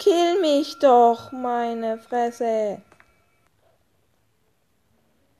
Kill 0.00 0.40
mich 0.40 0.76
doch, 0.80 1.30
meine 1.30 1.96
Fresse. 1.96 2.82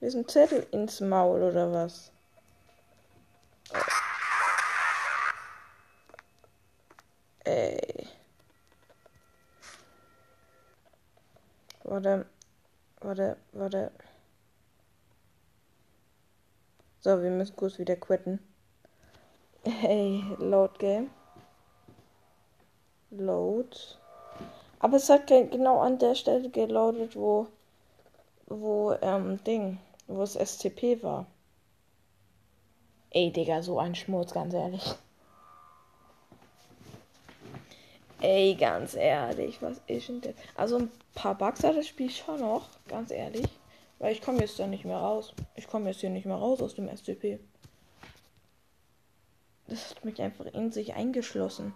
Ist 0.01 0.15
ein 0.15 0.29
Zettel 0.29 0.69
ins 0.71 1.01
Maul 1.01 1.43
oder 1.43 1.73
was? 1.73 2.13
Ey. 7.43 7.92
Warte. 11.93 12.25
Warte, 13.03 13.37
warte. 13.53 13.93
So, 17.01 17.23
wir 17.23 17.29
müssen 17.29 17.55
kurz 17.55 17.79
wieder 17.79 17.97
quitten. 17.97 18.39
Hey, 19.65 20.25
Load 20.39 20.79
Game. 20.79 21.11
Load. 23.11 23.77
Aber 24.79 24.97
es 24.97 25.11
hat 25.11 25.27
genau 25.27 25.81
an 25.81 25.99
der 25.99 26.15
Stelle 26.15 26.49
geloadet, 26.49 27.15
wo, 27.15 27.49
wo, 28.47 28.97
ähm, 29.03 29.45
Ding, 29.45 29.79
wo 30.07 30.23
es 30.23 30.35
SCP 30.35 31.03
war. 31.03 31.27
Ey, 33.11 33.31
Digga, 33.31 33.63
so 33.63 33.79
ein 33.79 33.95
Schmutz, 33.95 34.33
ganz 34.33 34.55
ehrlich. 34.55 34.95
Ey, 38.23 38.55
ganz 38.55 38.95
ehrlich, 38.95 39.61
was 39.63 39.81
ist 39.89 40.09
denn 40.09 40.21
das? 40.21 40.35
Also 40.55 40.79
ein 40.79 40.93
paar 41.13 41.35
Bugs 41.37 41.65
hat 41.65 41.77
das 41.77 41.89
Spiel 41.89 42.09
schon 42.09 42.39
noch, 42.39 42.69
ganz 42.87 43.11
ehrlich. 43.11 43.49
Weil 43.99 44.13
ich 44.13 44.23
komme 44.23 44.39
jetzt 44.39 44.61
da 44.61 44.67
nicht 44.69 44.85
mehr 44.85 44.99
raus. 44.99 45.35
Ich 45.57 45.67
komme 45.67 45.91
jetzt 45.91 46.03
hier 46.03 46.11
nicht 46.11 46.25
mehr 46.25 46.37
raus 46.37 46.63
aus 46.63 46.77
dem 46.77 46.89
SCP. 46.89 47.41
Das 49.67 49.91
hat 49.91 50.05
mich 50.05 50.23
einfach 50.23 50.45
in 50.47 50.71
sich 50.71 50.95
eingeschlossen. 50.95 51.75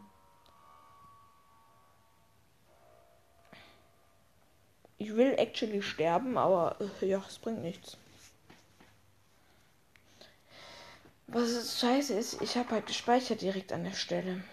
Ich 4.98 5.16
will 5.16 5.34
actually 5.38 5.82
sterben, 5.82 6.38
aber 6.38 6.76
äh, 7.02 7.06
ja, 7.06 7.24
es 7.26 7.40
bringt 7.40 7.62
nichts. 7.62 7.96
Was 11.26 11.80
scheiße 11.80 12.14
ist, 12.14 12.40
ich 12.40 12.56
habe 12.56 12.70
halt 12.70 12.86
gespeichert 12.86 13.40
direkt 13.42 13.72
an 13.72 13.82
der 13.82 13.94
Stelle. 13.94 14.44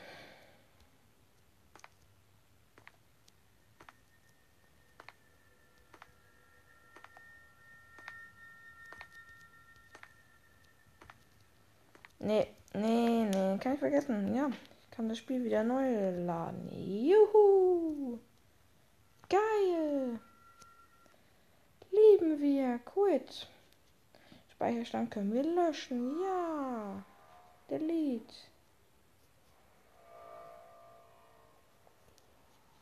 Nee, 12.25 12.47
nee, 12.73 13.25
nee, 13.25 13.57
kann 13.57 13.73
ich 13.73 13.79
vergessen. 13.79 14.33
Ja, 14.33 14.47
ich 14.81 14.91
kann 14.91 15.09
das 15.09 15.17
Spiel 15.17 15.43
wieder 15.43 15.61
neu 15.61 16.11
laden. 16.25 16.69
Juhu! 16.71 18.17
Geil! 19.27 20.19
Lieben 21.91 22.39
wir. 22.39 22.79
Quit. 22.85 23.49
Speicherstand 24.53 25.11
können 25.11 25.33
wir 25.33 25.43
löschen. 25.43 26.17
Ja. 26.21 27.03
Delete. 27.69 28.33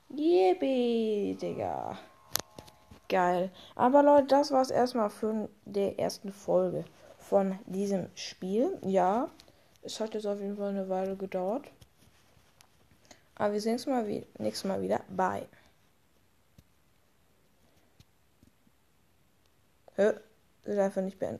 Yippie, 0.10 1.36
Digga. 1.41 1.97
Geil. 3.10 3.51
Aber 3.73 4.04
Leute, 4.04 4.27
das 4.27 4.51
war's 4.51 4.69
erstmal 4.69 5.10
für 5.10 5.49
die 5.65 5.97
ersten 5.97 6.32
Folge 6.32 6.86
von 7.32 7.58
diesem 7.65 8.10
Spiel. 8.13 8.78
Ja, 8.82 9.30
es 9.84 10.02
hat 10.02 10.13
jetzt 10.15 10.28
auf 10.28 10.41
jeden 10.41 10.58
Fall 10.58 10.72
eine 10.72 10.89
Weile 10.89 11.15
gedauert. 11.15 11.65
Aber 13.36 13.54
wir 13.54 13.62
sehen 13.62 13.74
uns 13.74 13.86
mal 13.86 14.06
wie 14.06 14.26
nächstes 14.38 14.67
Mal 14.67 14.82
wieder. 14.82 15.00
Bye. 15.08 15.48
Hä? 19.96 20.12
Ist 20.65 20.78
einfach 20.78 21.02
nicht 21.02 21.20
beenden. 21.20 21.39